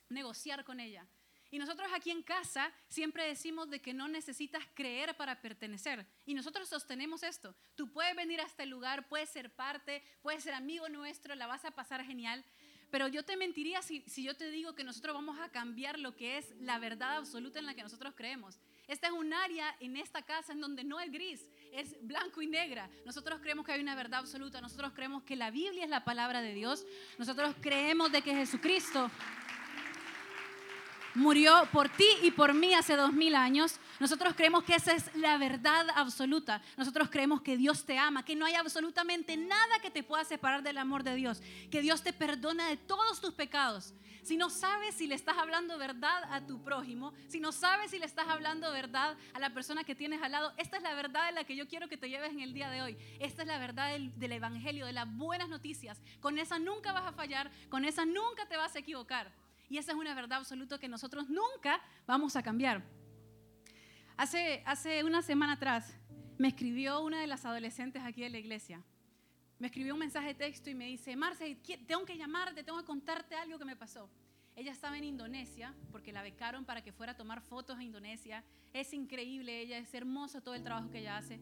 negociar 0.08 0.64
con 0.64 0.78
ella. 0.78 1.04
Y 1.50 1.58
nosotros 1.58 1.88
aquí 1.94 2.10
en 2.10 2.22
casa 2.22 2.72
siempre 2.88 3.26
decimos 3.26 3.70
de 3.70 3.80
que 3.80 3.94
no 3.94 4.08
necesitas 4.08 4.62
creer 4.74 5.16
para 5.16 5.40
pertenecer. 5.40 6.06
Y 6.26 6.34
nosotros 6.34 6.68
sostenemos 6.68 7.22
esto. 7.22 7.54
Tú 7.74 7.90
puedes 7.90 8.14
venir 8.14 8.40
a 8.40 8.44
este 8.44 8.66
lugar, 8.66 9.08
puedes 9.08 9.30
ser 9.30 9.50
parte, 9.50 10.02
puedes 10.22 10.42
ser 10.42 10.54
amigo 10.54 10.88
nuestro, 10.88 11.34
la 11.34 11.46
vas 11.46 11.64
a 11.64 11.70
pasar 11.70 12.04
genial. 12.04 12.44
Pero 12.90 13.08
yo 13.08 13.22
te 13.22 13.36
mentiría 13.36 13.82
si, 13.82 14.00
si 14.02 14.22
yo 14.22 14.34
te 14.34 14.50
digo 14.50 14.74
que 14.74 14.84
nosotros 14.84 15.14
vamos 15.14 15.38
a 15.38 15.50
cambiar 15.50 15.98
lo 15.98 16.16
que 16.16 16.38
es 16.38 16.54
la 16.58 16.78
verdad 16.78 17.18
absoluta 17.18 17.58
en 17.58 17.66
la 17.66 17.74
que 17.74 17.82
nosotros 17.82 18.14
creemos. 18.16 18.58
Esta 18.86 19.08
es 19.08 19.12
un 19.12 19.34
área 19.34 19.76
en 19.80 19.98
esta 19.98 20.22
casa 20.22 20.54
en 20.54 20.60
donde 20.62 20.84
no 20.84 20.98
es 20.98 21.12
gris, 21.12 21.46
es 21.72 21.94
blanco 22.00 22.40
y 22.40 22.46
negra. 22.46 22.88
Nosotros 23.04 23.40
creemos 23.40 23.66
que 23.66 23.72
hay 23.72 23.82
una 23.82 23.94
verdad 23.94 24.20
absoluta. 24.20 24.62
Nosotros 24.62 24.92
creemos 24.94 25.22
que 25.24 25.36
la 25.36 25.50
Biblia 25.50 25.84
es 25.84 25.90
la 25.90 26.04
palabra 26.04 26.40
de 26.40 26.54
Dios. 26.54 26.86
Nosotros 27.18 27.54
creemos 27.60 28.10
de 28.10 28.22
que 28.22 28.34
Jesucristo 28.34 29.10
murió 31.18 31.68
por 31.72 31.88
ti 31.88 32.06
y 32.22 32.30
por 32.30 32.54
mí 32.54 32.72
hace 32.74 32.96
dos 32.96 33.12
mil 33.12 33.34
años. 33.34 33.78
Nosotros 34.00 34.34
creemos 34.36 34.62
que 34.62 34.74
esa 34.74 34.92
es 34.92 35.14
la 35.16 35.36
verdad 35.36 35.86
absoluta. 35.94 36.62
Nosotros 36.76 37.10
creemos 37.10 37.42
que 37.42 37.56
Dios 37.56 37.84
te 37.84 37.98
ama, 37.98 38.24
que 38.24 38.36
no 38.36 38.46
hay 38.46 38.54
absolutamente 38.54 39.36
nada 39.36 39.80
que 39.82 39.90
te 39.90 40.02
pueda 40.02 40.24
separar 40.24 40.62
del 40.62 40.78
amor 40.78 41.02
de 41.02 41.16
Dios, 41.16 41.42
que 41.70 41.82
Dios 41.82 42.02
te 42.02 42.12
perdona 42.12 42.68
de 42.68 42.76
todos 42.76 43.20
tus 43.20 43.34
pecados. 43.34 43.94
Si 44.22 44.36
no 44.36 44.50
sabes 44.50 44.94
si 44.94 45.06
le 45.06 45.14
estás 45.14 45.38
hablando 45.38 45.78
verdad 45.78 46.22
a 46.30 46.46
tu 46.46 46.62
prójimo, 46.62 47.14
si 47.28 47.40
no 47.40 47.50
sabes 47.50 47.90
si 47.90 47.98
le 47.98 48.04
estás 48.04 48.28
hablando 48.28 48.70
verdad 48.72 49.16
a 49.32 49.40
la 49.40 49.54
persona 49.54 49.84
que 49.84 49.94
tienes 49.94 50.22
al 50.22 50.32
lado, 50.32 50.52
esta 50.58 50.76
es 50.76 50.82
la 50.82 50.94
verdad 50.94 51.26
de 51.26 51.32
la 51.32 51.44
que 51.44 51.56
yo 51.56 51.66
quiero 51.66 51.88
que 51.88 51.96
te 51.96 52.08
lleves 52.08 52.30
en 52.30 52.40
el 52.40 52.52
día 52.52 52.70
de 52.70 52.82
hoy. 52.82 52.96
Esta 53.20 53.42
es 53.42 53.48
la 53.48 53.58
verdad 53.58 53.92
del, 53.92 54.16
del 54.18 54.32
Evangelio, 54.32 54.86
de 54.86 54.92
las 54.92 55.10
buenas 55.16 55.48
noticias. 55.48 56.00
Con 56.20 56.38
esa 56.38 56.58
nunca 56.58 56.92
vas 56.92 57.06
a 57.06 57.12
fallar, 57.12 57.50
con 57.70 57.84
esa 57.84 58.04
nunca 58.04 58.46
te 58.46 58.56
vas 58.56 58.76
a 58.76 58.80
equivocar. 58.80 59.32
Y 59.68 59.78
esa 59.78 59.92
es 59.92 59.98
una 59.98 60.14
verdad 60.14 60.38
absoluta 60.38 60.78
que 60.78 60.88
nosotros 60.88 61.28
nunca 61.28 61.80
vamos 62.06 62.36
a 62.36 62.42
cambiar. 62.42 62.82
Hace, 64.16 64.62
hace 64.66 65.04
una 65.04 65.22
semana 65.22 65.52
atrás 65.52 65.94
me 66.38 66.48
escribió 66.48 67.00
una 67.02 67.20
de 67.20 67.26
las 67.26 67.44
adolescentes 67.44 68.02
aquí 68.02 68.22
de 68.22 68.30
la 68.30 68.38
iglesia. 68.38 68.82
Me 69.58 69.66
escribió 69.66 69.94
un 69.94 70.00
mensaje 70.00 70.28
de 70.28 70.34
texto 70.34 70.70
y 70.70 70.74
me 70.74 70.86
dice, 70.86 71.16
Marce, 71.16 71.56
tengo 71.86 72.04
que 72.04 72.16
llamarte, 72.16 72.62
tengo 72.62 72.78
que 72.78 72.84
contarte 72.84 73.34
algo 73.34 73.58
que 73.58 73.64
me 73.64 73.76
pasó. 73.76 74.08
Ella 74.54 74.72
estaba 74.72 74.96
en 74.98 75.04
Indonesia 75.04 75.74
porque 75.92 76.12
la 76.12 76.22
becaron 76.22 76.64
para 76.64 76.82
que 76.82 76.92
fuera 76.92 77.12
a 77.12 77.16
tomar 77.16 77.40
fotos 77.42 77.76
a 77.78 77.82
Indonesia. 77.82 78.44
Es 78.72 78.92
increíble 78.92 79.60
ella, 79.60 79.78
es 79.78 79.92
hermoso 79.94 80.40
todo 80.40 80.54
el 80.54 80.62
trabajo 80.62 80.90
que 80.90 80.98
ella 80.98 81.16
hace. 81.16 81.40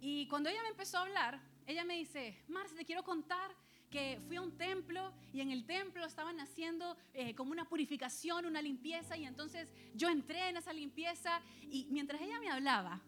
Y 0.00 0.26
cuando 0.28 0.48
ella 0.48 0.62
me 0.62 0.68
empezó 0.68 0.98
a 0.98 1.02
hablar, 1.02 1.40
ella 1.66 1.84
me 1.84 1.96
dice, 1.96 2.36
Marce, 2.48 2.74
te 2.74 2.84
quiero 2.84 3.02
contar 3.02 3.50
que 3.94 4.20
fui 4.26 4.34
a 4.34 4.42
un 4.42 4.58
templo 4.58 5.12
y 5.32 5.40
en 5.40 5.52
el 5.52 5.64
templo 5.66 6.04
estaban 6.04 6.40
haciendo 6.40 6.96
eh, 7.12 7.32
como 7.36 7.52
una 7.52 7.68
purificación, 7.68 8.44
una 8.44 8.60
limpieza 8.60 9.16
y 9.16 9.24
entonces 9.24 9.72
yo 9.94 10.08
entré 10.08 10.48
en 10.48 10.56
esa 10.56 10.72
limpieza 10.72 11.40
y 11.60 11.86
mientras 11.92 12.20
ella 12.20 12.40
me 12.40 12.50
hablaba, 12.50 13.00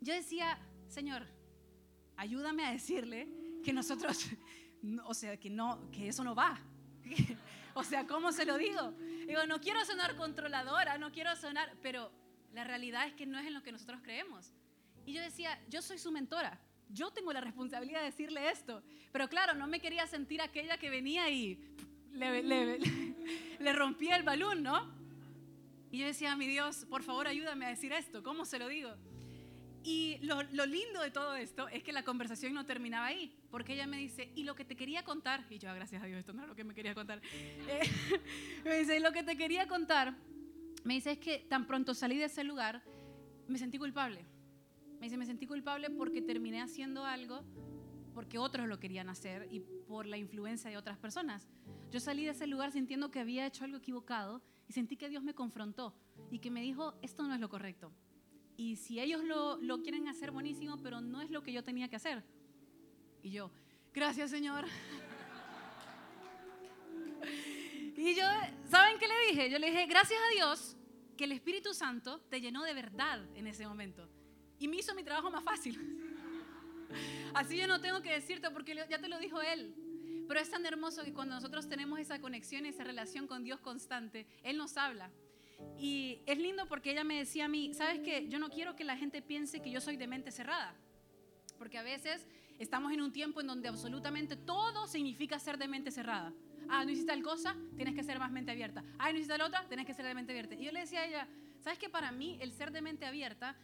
yo 0.00 0.14
decía, 0.14 0.58
Señor, 0.88 1.26
ayúdame 2.16 2.64
a 2.64 2.72
decirle 2.72 3.28
que 3.62 3.74
nosotros, 3.74 4.24
o 5.04 5.12
sea, 5.12 5.36
que, 5.36 5.50
no, 5.50 5.90
que 5.90 6.08
eso 6.08 6.24
no 6.24 6.34
va. 6.34 6.58
o 7.74 7.84
sea, 7.84 8.06
¿cómo 8.06 8.32
se 8.32 8.46
lo 8.46 8.56
digo? 8.56 8.92
Digo, 9.26 9.44
no 9.46 9.60
quiero 9.60 9.84
sonar 9.84 10.16
controladora, 10.16 10.96
no 10.96 11.12
quiero 11.12 11.36
sonar, 11.36 11.76
pero 11.82 12.10
la 12.54 12.64
realidad 12.64 13.06
es 13.06 13.12
que 13.12 13.26
no 13.26 13.38
es 13.38 13.46
en 13.46 13.52
lo 13.52 13.62
que 13.62 13.70
nosotros 13.70 14.00
creemos. 14.02 14.50
Y 15.04 15.12
yo 15.12 15.20
decía, 15.20 15.60
yo 15.68 15.82
soy 15.82 15.98
su 15.98 16.10
mentora 16.10 16.58
yo 16.92 17.10
tengo 17.10 17.32
la 17.32 17.40
responsabilidad 17.40 18.00
de 18.00 18.06
decirle 18.06 18.50
esto. 18.50 18.82
Pero 19.10 19.28
claro, 19.28 19.54
no 19.54 19.66
me 19.66 19.80
quería 19.80 20.06
sentir 20.06 20.40
aquella 20.40 20.78
que 20.78 20.90
venía 20.90 21.28
y 21.30 21.58
le, 22.12 23.72
rompía 23.72 24.16
el 24.16 24.22
balón, 24.22 24.62
¿no? 24.62 24.90
Y 25.90 25.98
yo 25.98 26.06
decía, 26.06 26.36
mi 26.36 26.46
Dios, 26.46 26.86
por 26.88 27.02
favor 27.02 27.26
ayúdame 27.26 27.66
a 27.66 27.68
decir 27.68 27.92
esto, 27.92 28.22
¿cómo 28.22 28.44
se 28.44 28.58
lo 28.58 28.68
digo? 28.68 28.90
Y 29.84 30.18
lo, 30.22 30.42
lindo 30.64 31.02
de 31.02 31.10
todo 31.10 31.34
esto 31.34 31.68
es 31.68 31.82
que 31.82 31.92
la 31.92 32.04
conversación 32.04 32.54
no 32.54 32.64
terminaba 32.64 33.06
ahí, 33.06 33.34
porque 33.50 33.74
ella 33.74 33.86
me 33.86 33.98
dice, 33.98 34.30
y 34.36 34.44
lo 34.44 34.54
que 34.54 34.64
te 34.64 34.76
quería 34.76 35.02
contar, 35.02 35.44
y 35.50 35.58
yo, 35.58 35.70
ah, 35.70 35.74
gracias 35.74 36.02
a 36.02 36.06
Dios, 36.06 36.20
esto 36.20 36.32
no 36.32 36.42
es 36.42 36.48
lo 36.48 36.54
que 36.54 36.64
me 36.64 36.72
quería 36.72 36.94
contar, 36.94 37.20
eh, 37.32 37.82
me 38.64 38.78
dice, 38.78 38.96
y 38.96 39.00
lo 39.00 39.12
que 39.12 39.22
te 39.22 39.36
quería 39.36 39.66
contar, 39.66 40.14
me 40.84 40.94
dice, 40.94 41.12
es 41.12 41.18
que 41.18 41.40
tan 41.40 41.66
pronto 41.66 41.94
salí 41.94 42.16
de 42.16 42.26
ese 42.26 42.44
lugar, 42.44 42.82
me 43.48 43.58
sentí 43.58 43.76
culpable. 43.76 44.24
Me 45.02 45.06
dice, 45.06 45.16
me 45.16 45.26
sentí 45.26 45.48
culpable 45.48 45.90
porque 45.90 46.22
terminé 46.22 46.62
haciendo 46.62 47.04
algo 47.04 47.42
porque 48.14 48.38
otros 48.38 48.68
lo 48.68 48.78
querían 48.78 49.08
hacer 49.08 49.48
y 49.50 49.58
por 49.58 50.06
la 50.06 50.16
influencia 50.16 50.70
de 50.70 50.76
otras 50.76 50.96
personas. 50.96 51.48
Yo 51.90 51.98
salí 51.98 52.24
de 52.24 52.30
ese 52.30 52.46
lugar 52.46 52.70
sintiendo 52.70 53.10
que 53.10 53.18
había 53.18 53.44
hecho 53.44 53.64
algo 53.64 53.78
equivocado 53.78 54.40
y 54.68 54.72
sentí 54.72 54.96
que 54.96 55.08
Dios 55.08 55.24
me 55.24 55.34
confrontó 55.34 55.92
y 56.30 56.38
que 56.38 56.52
me 56.52 56.62
dijo, 56.62 56.94
esto 57.02 57.24
no 57.24 57.34
es 57.34 57.40
lo 57.40 57.48
correcto. 57.48 57.92
Y 58.56 58.76
si 58.76 59.00
ellos 59.00 59.24
lo, 59.24 59.56
lo 59.56 59.82
quieren 59.82 60.06
hacer 60.06 60.30
buenísimo, 60.30 60.76
pero 60.80 61.00
no 61.00 61.20
es 61.20 61.30
lo 61.30 61.42
que 61.42 61.52
yo 61.52 61.64
tenía 61.64 61.88
que 61.88 61.96
hacer. 61.96 62.22
Y 63.24 63.32
yo, 63.32 63.50
gracias 63.92 64.30
Señor. 64.30 64.66
Y 67.96 68.14
yo, 68.14 68.24
¿saben 68.68 68.98
qué 69.00 69.06
le 69.08 69.32
dije? 69.32 69.50
Yo 69.50 69.58
le 69.58 69.66
dije, 69.66 69.86
gracias 69.86 70.20
a 70.20 70.34
Dios 70.34 70.76
que 71.16 71.24
el 71.24 71.32
Espíritu 71.32 71.74
Santo 71.74 72.20
te 72.30 72.40
llenó 72.40 72.62
de 72.62 72.74
verdad 72.74 73.20
en 73.34 73.48
ese 73.48 73.66
momento 73.66 74.08
y 74.62 74.68
me 74.68 74.76
hizo 74.76 74.94
mi 74.94 75.02
trabajo 75.02 75.30
más 75.30 75.42
fácil. 75.42 75.76
Así 77.34 77.56
yo 77.56 77.66
no 77.66 77.80
tengo 77.80 78.00
que 78.00 78.12
decirte 78.12 78.50
porque 78.50 78.74
ya 78.74 79.00
te 79.00 79.08
lo 79.08 79.18
dijo 79.18 79.42
Él. 79.42 79.74
Pero 80.28 80.38
es 80.38 80.50
tan 80.50 80.64
hermoso 80.64 81.02
que 81.02 81.12
cuando 81.12 81.34
nosotros 81.34 81.68
tenemos 81.68 81.98
esa 81.98 82.20
conexión, 82.20 82.64
esa 82.64 82.84
relación 82.84 83.26
con 83.26 83.42
Dios 83.42 83.60
constante, 83.60 84.26
Él 84.44 84.56
nos 84.56 84.76
habla. 84.76 85.10
Y 85.76 86.20
es 86.26 86.38
lindo 86.38 86.66
porque 86.66 86.92
ella 86.92 87.02
me 87.02 87.18
decía 87.18 87.46
a 87.46 87.48
mí, 87.48 87.74
¿sabes 87.74 88.00
qué? 88.00 88.28
Yo 88.28 88.38
no 88.38 88.50
quiero 88.50 88.76
que 88.76 88.84
la 88.84 88.96
gente 88.96 89.20
piense 89.20 89.60
que 89.60 89.70
yo 89.70 89.80
soy 89.80 89.96
de 89.96 90.06
mente 90.06 90.30
cerrada. 90.30 90.74
Porque 91.58 91.78
a 91.78 91.82
veces 91.82 92.26
estamos 92.58 92.92
en 92.92 93.00
un 93.00 93.12
tiempo 93.12 93.40
en 93.40 93.48
donde 93.48 93.68
absolutamente 93.68 94.36
todo 94.36 94.86
significa 94.86 95.38
ser 95.40 95.58
de 95.58 95.66
mente 95.66 95.90
cerrada. 95.90 96.32
Ah, 96.68 96.84
no 96.84 96.90
hiciste 96.92 97.12
tal 97.12 97.22
cosa, 97.22 97.56
tienes 97.76 97.94
que 97.94 98.04
ser 98.04 98.20
más 98.20 98.30
mente 98.30 98.52
abierta. 98.52 98.84
Ah, 98.98 99.10
no 99.10 99.18
hiciste 99.18 99.36
la 99.36 99.46
otra, 99.46 99.66
tienes 99.66 99.86
que 99.86 99.94
ser 99.94 100.06
de 100.06 100.14
mente 100.14 100.32
abierta. 100.32 100.54
Y 100.54 100.64
yo 100.64 100.72
le 100.72 100.80
decía 100.80 101.00
a 101.00 101.06
ella, 101.06 101.28
¿sabes 101.60 101.78
qué? 101.78 101.88
Para 101.88 102.12
mí 102.12 102.38
el 102.40 102.52
ser 102.52 102.70
de 102.70 102.80
mente 102.80 103.06
abierta 103.06 103.56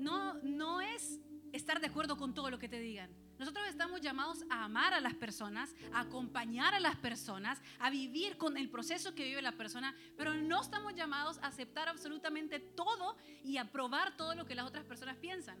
no, 0.00 0.34
no 0.42 0.80
es 0.80 1.20
estar 1.52 1.80
de 1.80 1.88
acuerdo 1.88 2.16
con 2.16 2.34
todo 2.34 2.50
lo 2.50 2.58
que 2.58 2.68
te 2.68 2.80
digan. 2.80 3.10
Nosotros 3.38 3.66
estamos 3.68 4.00
llamados 4.00 4.44
a 4.50 4.64
amar 4.64 4.92
a 4.92 5.00
las 5.00 5.14
personas, 5.14 5.74
a 5.92 6.00
acompañar 6.00 6.74
a 6.74 6.80
las 6.80 6.96
personas, 6.96 7.60
a 7.78 7.88
vivir 7.90 8.36
con 8.36 8.56
el 8.56 8.68
proceso 8.68 9.14
que 9.14 9.24
vive 9.24 9.40
la 9.40 9.52
persona, 9.52 9.94
pero 10.16 10.34
no 10.34 10.60
estamos 10.60 10.94
llamados 10.94 11.38
a 11.38 11.46
aceptar 11.46 11.88
absolutamente 11.88 12.58
todo 12.60 13.16
y 13.42 13.56
a 13.56 13.70
probar 13.72 14.16
todo 14.16 14.34
lo 14.34 14.44
que 14.44 14.54
las 14.54 14.66
otras 14.66 14.84
personas 14.84 15.16
piensan. 15.16 15.56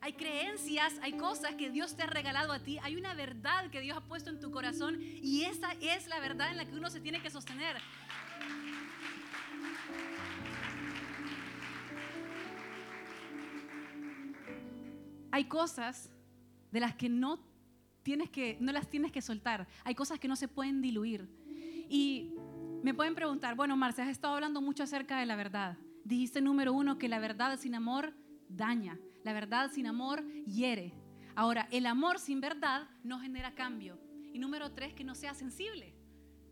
Hay 0.00 0.12
creencias, 0.12 0.94
hay 1.02 1.14
cosas 1.14 1.54
que 1.54 1.70
Dios 1.70 1.96
te 1.96 2.02
ha 2.02 2.06
regalado 2.06 2.52
a 2.52 2.58
ti, 2.58 2.78
hay 2.82 2.94
una 2.94 3.14
verdad 3.14 3.70
que 3.70 3.80
Dios 3.80 3.96
ha 3.96 4.02
puesto 4.02 4.30
en 4.30 4.38
tu 4.38 4.50
corazón 4.50 4.98
y 5.00 5.44
esa 5.44 5.72
es 5.80 6.06
la 6.06 6.20
verdad 6.20 6.50
en 6.50 6.58
la 6.58 6.66
que 6.66 6.76
uno 6.76 6.90
se 6.90 7.00
tiene 7.00 7.22
que 7.22 7.30
sostener. 7.30 7.78
Hay 15.34 15.46
cosas 15.46 16.12
de 16.70 16.78
las 16.78 16.94
que 16.94 17.08
no 17.08 17.40
tienes 18.04 18.30
que 18.30 18.56
no 18.60 18.70
las 18.70 18.88
tienes 18.88 19.10
que 19.10 19.20
soltar. 19.20 19.66
Hay 19.82 19.96
cosas 19.96 20.20
que 20.20 20.28
no 20.28 20.36
se 20.36 20.46
pueden 20.46 20.80
diluir. 20.80 21.28
Y 21.88 22.30
me 22.84 22.94
pueden 22.94 23.16
preguntar, 23.16 23.56
bueno, 23.56 23.76
Marce, 23.76 24.00
has 24.02 24.10
estado 24.10 24.34
hablando 24.34 24.60
mucho 24.60 24.84
acerca 24.84 25.18
de 25.18 25.26
la 25.26 25.34
verdad. 25.34 25.76
Dijiste 26.04 26.40
número 26.40 26.72
uno 26.72 26.98
que 26.98 27.08
la 27.08 27.18
verdad 27.18 27.58
sin 27.58 27.74
amor 27.74 28.14
daña. 28.48 28.96
La 29.24 29.32
verdad 29.32 29.72
sin 29.72 29.88
amor 29.88 30.24
hiere. 30.44 30.94
Ahora, 31.34 31.66
el 31.72 31.86
amor 31.86 32.20
sin 32.20 32.40
verdad 32.40 32.88
no 33.02 33.18
genera 33.18 33.56
cambio. 33.56 33.98
Y 34.32 34.38
número 34.38 34.70
tres, 34.70 34.94
que 34.94 35.02
no 35.02 35.16
sea 35.16 35.34
sensible. 35.34 35.96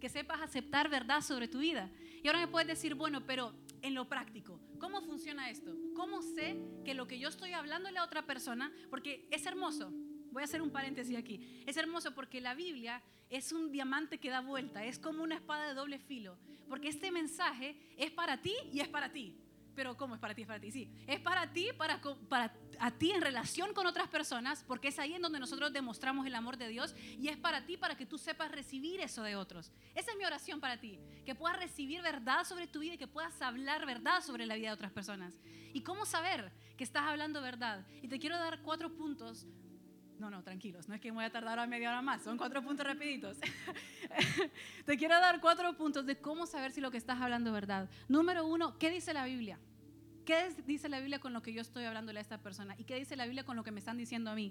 Que 0.01 0.09
sepas 0.09 0.41
aceptar 0.41 0.91
verdad 0.91 1.21
sobre 1.21 1.47
tu 1.47 1.61
vida. 1.61 1.89
Y 2.21 2.27
ahora 2.27 2.41
me 2.41 2.49
puedes 2.49 2.67
decir, 2.67 2.97
bueno, 2.97 3.25
pero 3.25 3.55
en 3.81 3.95
lo 3.95 4.09
práctico, 4.09 4.59
¿cómo 4.83 5.01
funciona 5.01 5.49
esto? 5.49 5.73
¿Cómo 5.95 6.23
sé 6.23 6.61
que 6.85 6.93
lo 6.93 7.07
que 7.07 7.17
yo 7.17 7.29
estoy 7.29 7.53
hablándole 7.53 8.01
a 8.01 8.05
otra 8.05 8.27
persona, 8.27 8.73
porque 8.91 9.29
es 9.31 9.47
hermoso, 9.47 9.93
voy 10.33 10.43
a 10.43 10.45
hacer 10.45 10.61
un 10.61 10.73
paréntesis 10.73 11.17
aquí. 11.17 11.63
Es 11.67 11.77
hermoso 11.77 12.17
porque 12.17 12.41
la 12.41 12.55
Biblia 12.55 13.01
es 13.31 13.53
un 13.53 13.71
diamante 13.71 14.19
que 14.19 14.29
da 14.29 14.41
vuelta, 14.41 14.85
es 14.85 14.99
como 14.99 15.23
una 15.23 15.37
espada 15.37 15.69
de 15.69 15.75
doble 15.75 16.01
filo, 16.01 16.37
porque 16.69 16.89
este 16.89 17.13
mensaje 17.13 17.77
es 17.97 18.11
para 18.11 18.43
ti 18.43 18.55
y 18.73 18.81
es 18.81 18.89
para 18.89 19.13
ti. 19.13 19.39
Pero 19.77 19.97
¿cómo 19.97 20.17
es 20.17 20.21
para 20.21 20.35
ti? 20.35 20.43
Es 20.43 20.49
para 20.49 20.61
ti, 20.61 20.73
sí. 20.73 20.91
Es 21.07 21.21
para 21.21 21.53
ti, 21.53 21.69
para, 21.79 22.01
para 22.29 22.53
a 22.83 22.91
ti 22.91 23.13
en 23.13 23.23
relación 23.23 23.73
con 23.75 23.87
otras 23.87 24.09
personas, 24.09 24.65
porque 24.67 24.89
es 24.89 24.99
ahí 24.99 25.15
en 25.15 25.23
donde 25.23 25.39
nosotros 25.39 25.73
demostramos 25.73 26.27
el 26.27 26.35
amor 26.35 26.57
de 26.57 26.67
Dios 26.67 26.97
y 26.99 27.29
es 27.29 27.37
para 27.37 27.65
ti 27.65 27.77
para 27.77 27.97
que 27.97 28.07
tú 28.07 28.19
sepas 28.19 28.51
recibir 28.51 29.01
eso 29.01 29.23
de 29.23 29.37
otros. 29.37 29.71
Esa 29.95 30.11
es 30.11 30.17
mi 30.19 30.25
oración 30.25 30.59
para 30.59 30.81
ti, 30.81 30.99
que 31.25 31.37
puedas 31.37 31.57
recibir 31.61 32.03
verdad 32.03 32.43
sobre 32.43 32.67
tu 32.67 32.81
vida 32.81 32.95
y 32.95 32.99
que 32.99 33.07
puedas 33.07 33.41
hablar 33.41 33.87
verdad 33.87 34.21
sobre 34.21 34.47
la 34.47 34.57
vida 34.57 34.71
de 34.71 34.75
otras 34.75 34.91
personas. 34.91 35.39
¿Y 35.73 35.83
cómo 35.83 36.05
saber 36.05 36.51
que 36.77 36.83
estás 36.83 37.05
hablando 37.05 37.41
verdad? 37.41 37.87
Y 38.03 38.09
te 38.09 38.19
quiero 38.19 38.37
dar 38.37 38.63
cuatro 38.63 38.93
puntos 38.93 39.47
no, 40.19 40.31
no, 40.31 40.43
tranquilos, 40.43 40.89
no 40.89 40.95
es 40.95 41.01
que 41.01 41.11
me 41.11 41.17
voy 41.17 41.25
a 41.25 41.33
tardar 41.33 41.59
a 41.59 41.67
media 41.67 41.89
hora 41.89 42.01
más, 42.01 42.23
son 42.23 42.39
cuatro 42.39 42.63
puntos 42.63 42.87
rapiditos. 42.87 43.39
Te 44.87 44.97
quiero 44.97 45.17
dar 45.19 45.41
cuatro 45.41 45.77
puntos 45.77 46.07
de 46.07 46.17
cómo 46.17 46.47
saber 46.47 46.71
si 46.71 46.81
lo 46.81 46.93
que 46.93 46.97
estás 46.97 47.21
hablando 47.21 47.51
es 47.51 47.55
verdad. 47.55 47.91
Número 48.07 48.47
uno, 48.47 48.79
¿qué 48.79 48.89
dice 48.91 49.13
la 49.13 49.25
Biblia? 49.25 49.59
¿Qué 50.33 50.49
dice 50.67 50.89
la 50.89 50.99
Biblia 50.99 51.19
con 51.19 51.35
lo 51.35 51.43
que 51.43 51.53
yo 51.53 51.61
estoy 51.61 51.85
hablándole 51.85 52.19
a 52.19 52.23
esta 52.23 52.39
persona? 52.39 52.75
¿Y 52.79 52.85
qué 52.85 52.95
dice 52.95 53.17
la 53.17 53.27
Biblia 53.27 53.45
con 53.45 53.55
lo 53.55 53.63
que 53.63 53.71
me 53.71 53.81
están 53.81 53.99
diciendo 53.99 54.31
a 54.31 54.35
mí? 54.35 54.51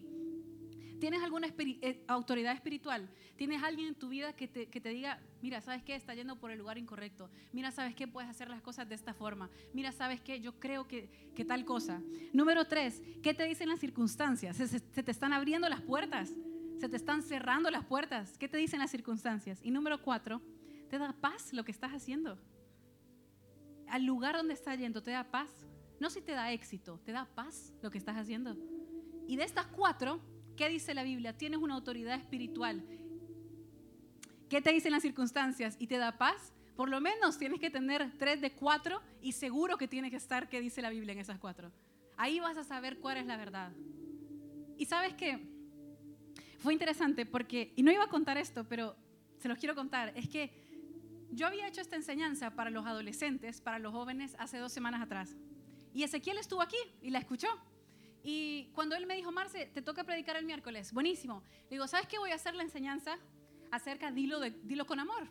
¿Tienes 0.99 1.23
alguna 1.23 1.47
eh, 1.47 2.03
autoridad 2.07 2.53
espiritual? 2.53 3.09
¿Tienes 3.35 3.63
alguien 3.63 3.87
en 3.87 3.95
tu 3.95 4.09
vida 4.09 4.31
que 4.33 4.47
te, 4.47 4.67
que 4.67 4.79
te, 4.79 4.89
diga, 4.89 5.19
mira, 5.41 5.59
¿sabes 5.59 5.81
qué? 5.81 5.95
Está 5.95 6.13
yendo 6.13 6.35
por 6.35 6.51
el 6.51 6.59
lugar 6.59 6.77
incorrecto. 6.77 7.31
Mira, 7.51 7.71
¿sabes 7.71 7.95
qué? 7.95 8.07
Puedes 8.07 8.29
hacer 8.29 8.47
las 8.47 8.61
cosas 8.61 8.87
de 8.89 8.93
esta 8.93 9.15
forma. 9.15 9.49
Mira, 9.73 9.91
¿sabes 9.91 10.21
qué? 10.21 10.39
Yo 10.39 10.59
creo 10.59 10.87
que, 10.87 11.09
que 11.35 11.45
tal 11.45 11.65
cosa. 11.65 11.99
Número 12.31 12.65
tres, 12.65 13.01
¿qué 13.23 13.33
te 13.33 13.45
dicen 13.45 13.67
las 13.67 13.79
circunstancias? 13.79 14.57
¿Se, 14.57 14.79
te 14.79 15.09
están 15.09 15.33
abriendo 15.33 15.67
las 15.67 15.81
puertas? 15.81 16.29
¿Se 16.79 16.89
te 16.89 16.95
están 16.95 17.23
cerrando 17.23 17.71
las 17.71 17.85
puertas? 17.85 18.37
¿Qué 18.37 18.47
te 18.47 18.57
dicen 18.57 18.77
las 18.77 18.91
circunstancias? 18.91 19.59
Y 19.63 19.71
número 19.71 19.99
cuatro, 19.99 20.43
¿te 20.91 20.99
da 20.99 21.11
paz 21.11 21.53
lo 21.53 21.65
que 21.65 21.71
estás 21.71 21.91
haciendo? 21.91 22.37
Al 23.87 24.05
lugar 24.05 24.35
donde 24.35 24.53
estás 24.53 24.77
yendo, 24.77 25.01
¿te 25.01 25.09
da 25.09 25.23
paz? 25.23 25.49
No 26.01 26.09
si 26.09 26.19
te 26.19 26.33
da 26.33 26.51
éxito, 26.51 26.99
¿te 27.05 27.13
da 27.13 27.25
paz 27.33 27.71
lo 27.81 27.89
que 27.89 27.97
estás 27.97 28.17
haciendo? 28.17 28.57
Y 29.27 29.37
de 29.37 29.43
estas 29.43 29.67
cuatro, 29.67 30.19
¿Qué 30.55 30.69
dice 30.69 30.93
la 30.93 31.03
Biblia? 31.03 31.35
Tienes 31.35 31.59
una 31.59 31.73
autoridad 31.73 32.15
espiritual. 32.15 32.83
¿Qué 34.49 34.61
te 34.61 34.71
dicen 34.71 34.91
las 34.91 35.01
circunstancias? 35.01 35.75
¿Y 35.79 35.87
te 35.87 35.97
da 35.97 36.17
paz? 36.17 36.53
Por 36.75 36.89
lo 36.89 36.99
menos 37.01 37.37
tienes 37.37 37.59
que 37.59 37.69
tener 37.69 38.11
tres 38.17 38.41
de 38.41 38.51
cuatro 38.51 39.01
y 39.21 39.31
seguro 39.31 39.77
que 39.77 39.87
tiene 39.87 40.11
que 40.11 40.17
estar 40.17 40.49
qué 40.49 40.59
dice 40.59 40.81
la 40.81 40.89
Biblia 40.89 41.13
en 41.13 41.19
esas 41.19 41.39
cuatro. 41.39 41.71
Ahí 42.17 42.39
vas 42.39 42.57
a 42.57 42.63
saber 42.63 42.99
cuál 42.99 43.17
es 43.17 43.25
la 43.25 43.37
verdad. 43.37 43.71
Y 44.77 44.85
sabes 44.85 45.13
qué? 45.13 45.47
Fue 46.59 46.73
interesante 46.73 47.25
porque, 47.25 47.73
y 47.75 47.83
no 47.83 47.91
iba 47.91 48.03
a 48.03 48.09
contar 48.09 48.37
esto, 48.37 48.63
pero 48.67 48.95
se 49.39 49.47
los 49.47 49.57
quiero 49.57 49.73
contar, 49.73 50.13
es 50.15 50.27
que 50.29 50.51
yo 51.31 51.47
había 51.47 51.67
hecho 51.67 51.81
esta 51.81 51.95
enseñanza 51.95 52.51
para 52.51 52.69
los 52.69 52.85
adolescentes, 52.85 53.61
para 53.61 53.79
los 53.79 53.93
jóvenes, 53.93 54.35
hace 54.37 54.57
dos 54.57 54.71
semanas 54.71 55.01
atrás. 55.01 55.35
Y 55.93 56.03
Ezequiel 56.03 56.37
estuvo 56.37 56.61
aquí 56.61 56.77
y 57.01 57.09
la 57.09 57.19
escuchó. 57.19 57.47
Y 58.23 58.67
cuando 58.73 58.95
él 58.95 59.07
me 59.07 59.15
dijo, 59.15 59.31
Marce, 59.31 59.65
te 59.67 59.81
toca 59.81 60.03
predicar 60.03 60.35
el 60.35 60.45
miércoles, 60.45 60.93
buenísimo. 60.93 61.43
Le 61.63 61.71
digo, 61.71 61.87
¿sabes 61.87 62.07
qué? 62.07 62.19
Voy 62.19 62.31
a 62.31 62.35
hacer 62.35 62.55
la 62.55 62.63
enseñanza 62.63 63.17
acerca, 63.71 64.11
dilo, 64.11 64.39
de, 64.39 64.51
dilo 64.63 64.85
con 64.85 64.99
amor, 64.99 65.27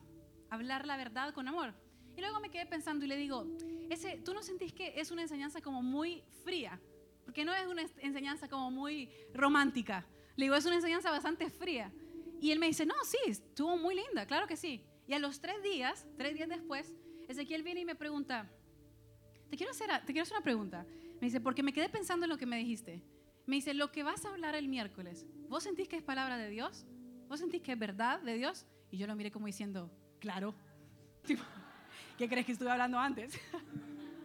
hablar 0.49 0.87
la 0.87 0.97
verdad 0.97 1.33
con 1.33 1.47
amor. 1.47 1.75
Y 2.17 2.21
luego 2.21 2.41
me 2.41 2.51
quedé 2.51 2.67
pensando 2.67 3.05
y 3.05 3.09
le 3.09 3.17
digo, 3.17 3.47
ese, 3.89 4.19
¿tú 4.19 4.35
no 4.35 4.43
sentís 4.43 4.73
que 4.73 5.01
es 5.01 5.11
una 5.11 5.23
enseñanza 5.23 5.61
como 5.61 5.83
muy 5.83 6.23
fría? 6.45 6.81
Porque 7.25 7.45
no 7.45 7.55
es 7.55 7.67
una 7.67 7.83
enseñanza 7.99 8.49
como 8.49 8.71
muy 8.71 9.09
romántica. 9.33 10.05
Le 10.37 10.47
digo, 10.47 10.57
es 10.57 10.67
una 10.67 10.77
enseñanza 10.77 11.11
bastante 11.11 11.49
fría. 11.49 11.93
Y 12.41 12.51
él 12.51 12.59
me 12.59 12.67
dice, 12.67 12.87
no, 12.87 12.95
sí, 13.05 13.19
estuvo 13.27 13.77
muy 13.77 13.95
linda, 13.95 14.27
claro 14.27 14.47
que 14.47 14.57
sí. 14.57 14.83
Y 15.07 15.13
a 15.13 15.19
los 15.19 15.41
tres 15.41 15.63
días, 15.63 16.07
tres 16.17 16.35
días 16.35 16.49
después, 16.49 16.93
Ezequiel 17.29 17.63
viene 17.63 17.81
y 17.81 17.85
me 17.85 17.95
pregunta, 17.95 18.51
te 19.51 19.57
quiero 19.57 19.73
hacer, 19.73 19.91
te 20.07 20.13
quiero 20.13 20.23
hacer 20.23 20.37
una 20.37 20.45
pregunta. 20.45 20.87
Me 21.21 21.27
dice, 21.27 21.41
porque 21.41 21.63
me 21.63 21.73
quedé 21.73 21.89
pensando 21.89 22.25
en 22.25 22.31
lo 22.31 22.39
que 22.39 22.47
me 22.47 22.57
dijiste. 22.57 23.03
Me 23.47 23.57
dice, 23.57 23.75
lo 23.75 23.91
que 23.91 24.03
vas 24.03 24.25
a 24.25 24.31
hablar 24.31 24.55
el 24.55 24.69
miércoles, 24.69 25.27
¿vos 25.49 25.65
sentís 25.65 25.89
que 25.89 25.97
es 25.97 26.03
palabra 26.03 26.37
de 26.37 26.49
Dios? 26.49 26.87
¿Vos 27.29 27.41
sentís 27.41 27.61
que 27.61 27.73
es 27.73 27.79
verdad 27.79 28.21
de 28.21 28.35
Dios? 28.35 28.65
Y 28.91 28.99
yo 28.99 29.07
lo 29.07 29.17
miré 29.17 29.31
como 29.31 29.47
diciendo, 29.47 29.91
claro. 30.21 30.55
¿Qué 32.19 32.29
crees 32.29 32.47
que 32.47 32.53
estuve 32.53 32.71
hablando 32.71 32.99
antes? 32.99 33.39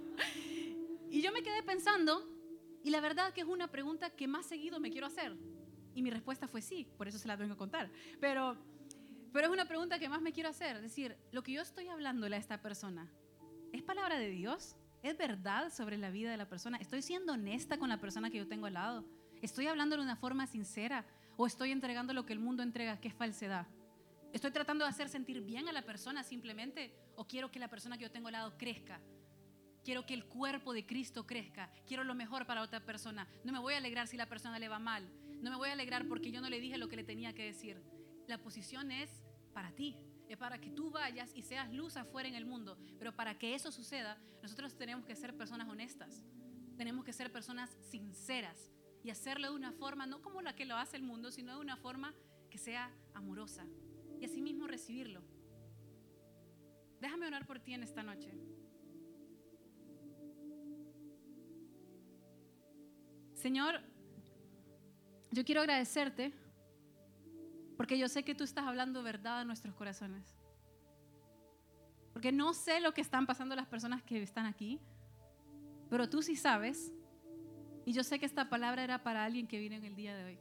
y 1.09 1.21
yo 1.21 1.31
me 1.31 1.41
quedé 1.41 1.63
pensando, 1.63 2.27
y 2.83 2.91
la 2.91 3.01
verdad 3.01 3.33
que 3.33 3.41
es 3.41 3.47
una 3.47 3.71
pregunta 3.71 4.11
que 4.11 4.27
más 4.27 4.45
seguido 4.45 4.79
me 4.79 4.91
quiero 4.91 5.07
hacer. 5.07 5.35
Y 5.95 6.03
mi 6.03 6.11
respuesta 6.11 6.47
fue 6.47 6.61
sí, 6.61 6.87
por 6.97 7.07
eso 7.07 7.17
se 7.17 7.27
la 7.27 7.35
tengo 7.35 7.55
que 7.55 7.57
contar. 7.57 7.89
Pero, 8.19 8.57
pero 9.33 9.47
es 9.47 9.51
una 9.51 9.65
pregunta 9.65 9.97
que 9.97 10.07
más 10.07 10.21
me 10.21 10.33
quiero 10.33 10.49
hacer. 10.49 10.75
Es 10.75 10.81
decir, 10.83 11.17
lo 11.31 11.41
que 11.41 11.53
yo 11.53 11.61
estoy 11.61 11.87
hablándole 11.87 12.35
a 12.35 12.39
esta 12.39 12.61
persona, 12.61 13.09
¿es 13.71 13.81
palabra 13.81 14.19
de 14.19 14.29
Dios? 14.29 14.75
¿Es 15.05 15.15
verdad 15.15 15.71
sobre 15.71 15.99
la 15.99 16.09
vida 16.09 16.31
de 16.31 16.37
la 16.37 16.49
persona? 16.49 16.77
¿Estoy 16.77 17.03
siendo 17.03 17.33
honesta 17.33 17.77
con 17.77 17.89
la 17.89 18.01
persona 18.01 18.31
que 18.31 18.39
yo 18.39 18.47
tengo 18.47 18.65
al 18.65 18.73
lado? 18.73 19.05
¿Estoy 19.39 19.67
hablando 19.67 19.95
de 19.95 20.01
una 20.01 20.15
forma 20.15 20.47
sincera? 20.47 21.05
¿O 21.37 21.45
estoy 21.45 21.69
entregando 21.69 22.11
lo 22.11 22.25
que 22.25 22.33
el 22.33 22.39
mundo 22.39 22.63
entrega, 22.63 22.99
que 22.99 23.09
es 23.09 23.13
falsedad? 23.13 23.67
¿Estoy 24.33 24.49
tratando 24.49 24.83
de 24.83 24.89
hacer 24.89 25.07
sentir 25.07 25.41
bien 25.41 25.69
a 25.69 25.73
la 25.73 25.83
persona 25.83 26.23
simplemente? 26.23 26.91
¿O 27.17 27.27
quiero 27.27 27.51
que 27.51 27.59
la 27.59 27.67
persona 27.67 27.99
que 27.99 28.05
yo 28.05 28.11
tengo 28.11 28.29
al 28.29 28.33
lado 28.33 28.57
crezca? 28.57 28.99
Quiero 29.83 30.07
que 30.07 30.15
el 30.15 30.25
cuerpo 30.25 30.73
de 30.73 30.87
Cristo 30.87 31.27
crezca. 31.27 31.69
Quiero 31.85 32.03
lo 32.03 32.15
mejor 32.15 32.47
para 32.47 32.63
otra 32.63 32.83
persona. 32.83 33.27
No 33.43 33.53
me 33.53 33.59
voy 33.59 33.75
a 33.75 33.77
alegrar 33.77 34.07
si 34.07 34.17
la 34.17 34.25
persona 34.25 34.57
le 34.57 34.69
va 34.69 34.79
mal. 34.79 35.07
No 35.39 35.51
me 35.51 35.57
voy 35.57 35.69
a 35.69 35.73
alegrar 35.73 36.07
porque 36.07 36.31
yo 36.31 36.41
no 36.41 36.49
le 36.49 36.59
dije 36.59 36.79
lo 36.79 36.89
que 36.89 36.95
le 36.95 37.03
tenía 37.03 37.35
que 37.35 37.45
decir. 37.45 37.79
La 38.25 38.39
posición 38.39 38.89
es 38.89 39.23
para 39.53 39.69
ti 39.69 39.99
es 40.29 40.37
para 40.37 40.59
que 40.59 40.69
tú 40.69 40.91
vayas 40.91 41.31
y 41.35 41.41
seas 41.41 41.71
luz 41.71 41.97
afuera 41.97 42.27
en 42.27 42.35
el 42.35 42.45
mundo. 42.45 42.77
Pero 42.97 43.15
para 43.15 43.37
que 43.37 43.55
eso 43.55 43.71
suceda, 43.71 44.17
nosotros 44.41 44.77
tenemos 44.77 45.05
que 45.05 45.15
ser 45.15 45.35
personas 45.35 45.67
honestas, 45.69 46.23
tenemos 46.77 47.05
que 47.05 47.13
ser 47.13 47.31
personas 47.31 47.75
sinceras 47.89 48.71
y 49.03 49.09
hacerlo 49.09 49.49
de 49.49 49.55
una 49.55 49.71
forma, 49.71 50.05
no 50.05 50.21
como 50.21 50.41
la 50.41 50.55
que 50.55 50.65
lo 50.65 50.75
hace 50.75 50.97
el 50.97 51.03
mundo, 51.03 51.31
sino 51.31 51.53
de 51.53 51.61
una 51.61 51.77
forma 51.77 52.13
que 52.49 52.57
sea 52.57 52.91
amorosa 53.13 53.65
y 54.19 54.25
asimismo 54.25 54.67
recibirlo. 54.67 55.21
Déjame 56.99 57.27
orar 57.27 57.45
por 57.45 57.59
ti 57.59 57.73
en 57.73 57.83
esta 57.83 58.01
noche. 58.01 58.31
Señor, 63.33 63.81
yo 65.31 65.45
quiero 65.45 65.61
agradecerte 65.61 66.33
porque 67.77 67.97
yo 67.97 68.07
sé 68.07 68.23
que 68.23 68.35
tú 68.35 68.43
estás 68.43 68.65
hablando 68.65 69.03
verdad 69.03 69.39
a 69.39 69.45
nuestros 69.45 69.75
corazones. 69.75 70.35
Porque 72.13 72.31
no 72.31 72.53
sé 72.53 72.79
lo 72.79 72.93
que 72.93 73.01
están 73.01 73.25
pasando 73.25 73.55
las 73.55 73.67
personas 73.67 74.01
que 74.03 74.21
están 74.21 74.45
aquí, 74.45 74.79
pero 75.89 76.09
tú 76.09 76.21
sí 76.21 76.35
sabes. 76.35 76.93
Y 77.85 77.91
yo 77.91 78.03
sé 78.03 78.19
que 78.19 78.25
esta 78.25 78.49
palabra 78.49 78.83
era 78.83 79.03
para 79.03 79.25
alguien 79.25 79.47
que 79.47 79.59
viene 79.59 79.75
en 79.75 79.83
el 79.83 79.95
día 79.95 80.15
de 80.15 80.23
hoy. 80.23 80.39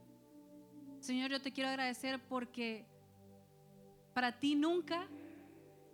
Señor, 1.00 1.30
yo 1.30 1.42
te 1.42 1.52
quiero 1.52 1.68
agradecer 1.68 2.22
porque 2.28 2.86
para 4.14 4.38
ti 4.38 4.54
nunca 4.54 5.08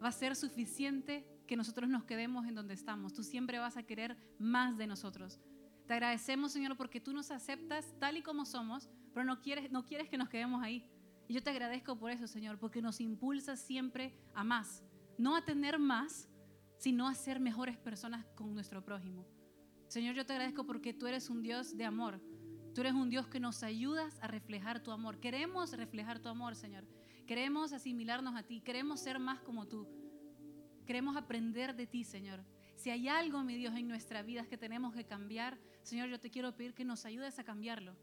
va 0.03 0.09
a 0.09 0.12
ser 0.12 0.37
suficiente 0.37 1.26
que 1.46 1.57
nosotros 1.57 1.88
nos 1.88 2.05
quedemos 2.05 2.46
en 2.46 2.55
donde 2.55 2.74
estamos. 2.74 3.12
Tú 3.12 3.24
siempre 3.24 3.59
vas 3.59 3.76
a 3.76 3.83
querer 3.83 4.16
más 4.38 4.76
de 4.76 4.87
nosotros. 4.87 5.40
Te 5.87 5.94
agradecemos, 5.94 6.53
Señor, 6.53 6.76
porque 6.76 7.00
tú 7.00 7.12
nos 7.12 7.33
aceptas 7.33 7.92
tal 7.98 8.16
y 8.16 8.22
como 8.22 8.44
somos, 8.44 8.88
pero 9.12 9.24
no 9.24 9.40
quieres, 9.40 9.72
no 9.72 9.85
quieres 9.85 10.09
que 10.09 10.16
nos 10.16 10.29
quedemos 10.29 10.62
ahí. 10.62 10.88
Y 11.31 11.35
yo 11.35 11.45
te 11.45 11.51
agradezco 11.51 11.97
por 11.97 12.11
eso, 12.11 12.27
Señor, 12.27 12.59
porque 12.59 12.83
nos 12.83 13.01
impulsa 13.01 13.55
siempre 13.55 14.12
a 14.35 14.43
más. 14.43 14.83
No 15.16 15.37
a 15.37 15.45
tener 15.45 15.79
más, 15.79 16.29
sino 16.77 17.07
a 17.07 17.14
ser 17.14 17.38
mejores 17.38 17.79
personas 17.79 18.27
con 18.35 18.53
nuestro 18.53 18.85
prójimo. 18.85 19.25
Señor, 19.87 20.16
yo 20.16 20.27
te 20.27 20.33
agradezco 20.33 20.66
porque 20.66 20.93
tú 20.93 21.07
eres 21.07 21.31
un 21.31 21.40
Dios 21.40 21.77
de 21.77 21.85
amor. 21.85 22.21
Tú 22.75 22.81
eres 22.81 22.95
un 22.95 23.11
Dios 23.11 23.29
que 23.29 23.38
nos 23.38 23.62
ayudas 23.62 24.19
a 24.21 24.27
reflejar 24.27 24.83
tu 24.83 24.90
amor. 24.90 25.21
Queremos 25.21 25.73
reflejar 25.73 26.19
tu 26.19 26.29
amor, 26.29 26.57
Señor. 26.57 26.85
Queremos 27.29 27.73
asimilarnos 27.73 28.35
a 28.35 28.43
ti. 28.43 28.61
Queremos 28.61 28.99
ser 28.99 29.21
más 29.21 29.40
como 29.40 29.69
tú. 29.69 29.87
Queremos 30.85 31.16
aprender 31.16 31.77
de 31.77 31.87
ti, 31.87 32.03
Señor. 32.03 32.45
Si 32.75 32.90
hay 32.90 33.07
algo, 33.07 33.45
mi 33.45 33.55
Dios, 33.55 33.77
en 33.77 33.87
nuestra 33.87 34.25
vida 34.25 34.49
que 34.49 34.59
tenemos 34.59 34.93
que 34.93 35.05
cambiar, 35.05 35.61
Señor, 35.85 36.09
yo 36.09 36.19
te 36.19 36.29
quiero 36.29 36.57
pedir 36.57 36.75
que 36.75 36.85
nos 36.85 37.05
ayudes 37.05 37.38
a 37.38 37.45
cambiarlo. 37.45 37.95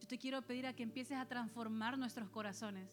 Yo 0.00 0.06
te 0.06 0.18
quiero 0.18 0.42
pedir 0.42 0.66
a 0.66 0.74
que 0.74 0.82
empieces 0.82 1.16
a 1.16 1.26
transformar 1.26 1.98
nuestros 1.98 2.28
corazones. 2.30 2.88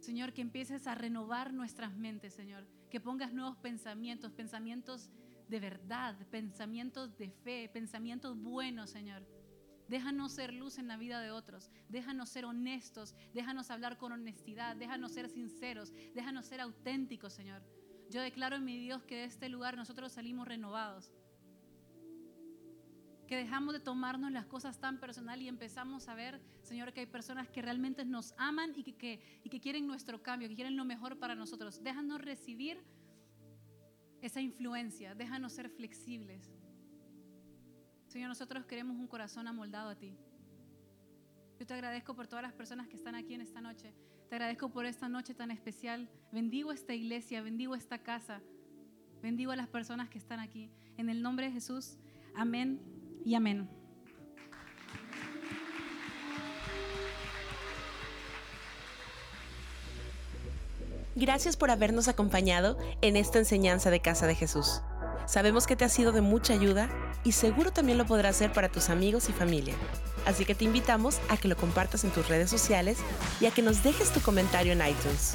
Señor, 0.00 0.32
que 0.32 0.42
empieces 0.42 0.86
a 0.86 0.94
renovar 0.94 1.52
nuestras 1.52 1.94
mentes, 1.96 2.34
Señor. 2.34 2.66
Que 2.90 3.00
pongas 3.00 3.32
nuevos 3.32 3.56
pensamientos, 3.56 4.32
pensamientos 4.32 5.10
de 5.48 5.60
verdad, 5.60 6.16
pensamientos 6.30 7.16
de 7.16 7.30
fe, 7.30 7.68
pensamientos 7.72 8.36
buenos, 8.38 8.90
Señor. 8.90 9.26
Déjanos 9.88 10.32
ser 10.32 10.52
luz 10.52 10.78
en 10.78 10.86
la 10.86 10.98
vida 10.98 11.20
de 11.20 11.30
otros. 11.30 11.70
Déjanos 11.88 12.28
ser 12.28 12.44
honestos. 12.44 13.14
Déjanos 13.32 13.70
hablar 13.70 13.96
con 13.96 14.12
honestidad. 14.12 14.76
Déjanos 14.76 15.12
ser 15.12 15.30
sinceros. 15.30 15.94
Déjanos 16.14 16.46
ser 16.46 16.60
auténticos, 16.60 17.32
Señor. 17.32 17.62
Yo 18.10 18.20
declaro 18.20 18.56
en 18.56 18.64
mi 18.64 18.78
Dios 18.78 19.02
que 19.04 19.16
de 19.16 19.24
este 19.24 19.48
lugar 19.48 19.76
nosotros 19.76 20.12
salimos 20.12 20.46
renovados. 20.46 21.10
Que 23.28 23.36
dejamos 23.36 23.74
de 23.74 23.80
tomarnos 23.80 24.32
las 24.32 24.46
cosas 24.46 24.80
tan 24.80 24.98
personal 24.98 25.40
y 25.42 25.48
empezamos 25.48 26.08
a 26.08 26.14
ver, 26.14 26.40
Señor, 26.62 26.94
que 26.94 27.00
hay 27.00 27.06
personas 27.06 27.46
que 27.48 27.60
realmente 27.60 28.04
nos 28.04 28.34
aman 28.38 28.72
y 28.74 28.82
que, 28.94 29.20
y 29.44 29.50
que 29.50 29.60
quieren 29.60 29.86
nuestro 29.86 30.22
cambio, 30.22 30.48
que 30.48 30.54
quieren 30.54 30.76
lo 30.76 30.86
mejor 30.86 31.18
para 31.18 31.34
nosotros. 31.34 31.82
Déjanos 31.82 32.22
recibir 32.22 32.82
esa 34.22 34.40
influencia. 34.40 35.14
Déjanos 35.14 35.52
ser 35.52 35.68
flexibles. 35.68 36.50
Señor, 38.06 38.28
nosotros 38.28 38.64
queremos 38.64 38.96
un 38.96 39.06
corazón 39.06 39.46
amoldado 39.46 39.90
a 39.90 39.94
ti. 39.94 40.16
Yo 41.58 41.66
te 41.66 41.74
agradezco 41.74 42.14
por 42.14 42.28
todas 42.28 42.42
las 42.42 42.54
personas 42.54 42.88
que 42.88 42.96
están 42.96 43.14
aquí 43.14 43.34
en 43.34 43.42
esta 43.42 43.60
noche. 43.60 43.92
Te 44.28 44.36
agradezco 44.36 44.70
por 44.70 44.86
esta 44.86 45.08
noche 45.08 45.34
tan 45.34 45.50
especial. 45.50 46.08
Bendigo 46.32 46.72
esta 46.72 46.94
iglesia, 46.94 47.42
bendigo 47.42 47.74
esta 47.74 47.98
casa. 47.98 48.40
Bendigo 49.20 49.52
a 49.52 49.56
las 49.56 49.68
personas 49.68 50.08
que 50.08 50.18
están 50.18 50.40
aquí. 50.40 50.70
En 50.96 51.10
el 51.10 51.20
nombre 51.20 51.46
de 51.46 51.52
Jesús. 51.52 51.98
Amén 52.34 52.97
y 53.24 53.34
amén. 53.34 53.68
Gracias 61.14 61.56
por 61.56 61.72
habernos 61.72 62.06
acompañado 62.06 62.78
en 63.02 63.16
esta 63.16 63.38
enseñanza 63.38 63.90
de 63.90 64.00
Casa 64.00 64.28
de 64.28 64.36
Jesús. 64.36 64.82
Sabemos 65.26 65.66
que 65.66 65.74
te 65.74 65.84
ha 65.84 65.88
sido 65.88 66.12
de 66.12 66.20
mucha 66.20 66.54
ayuda 66.54 66.88
y 67.24 67.32
seguro 67.32 67.72
también 67.72 67.98
lo 67.98 68.06
podrá 68.06 68.28
hacer 68.28 68.52
para 68.52 68.70
tus 68.70 68.88
amigos 68.88 69.28
y 69.28 69.32
familia. 69.32 69.74
Así 70.26 70.44
que 70.44 70.54
te 70.54 70.64
invitamos 70.64 71.18
a 71.28 71.36
que 71.36 71.48
lo 71.48 71.56
compartas 71.56 72.04
en 72.04 72.12
tus 72.12 72.28
redes 72.28 72.48
sociales 72.48 72.98
y 73.40 73.46
a 73.46 73.50
que 73.50 73.62
nos 73.62 73.82
dejes 73.82 74.12
tu 74.12 74.20
comentario 74.20 74.72
en 74.72 74.80
iTunes. 74.80 75.34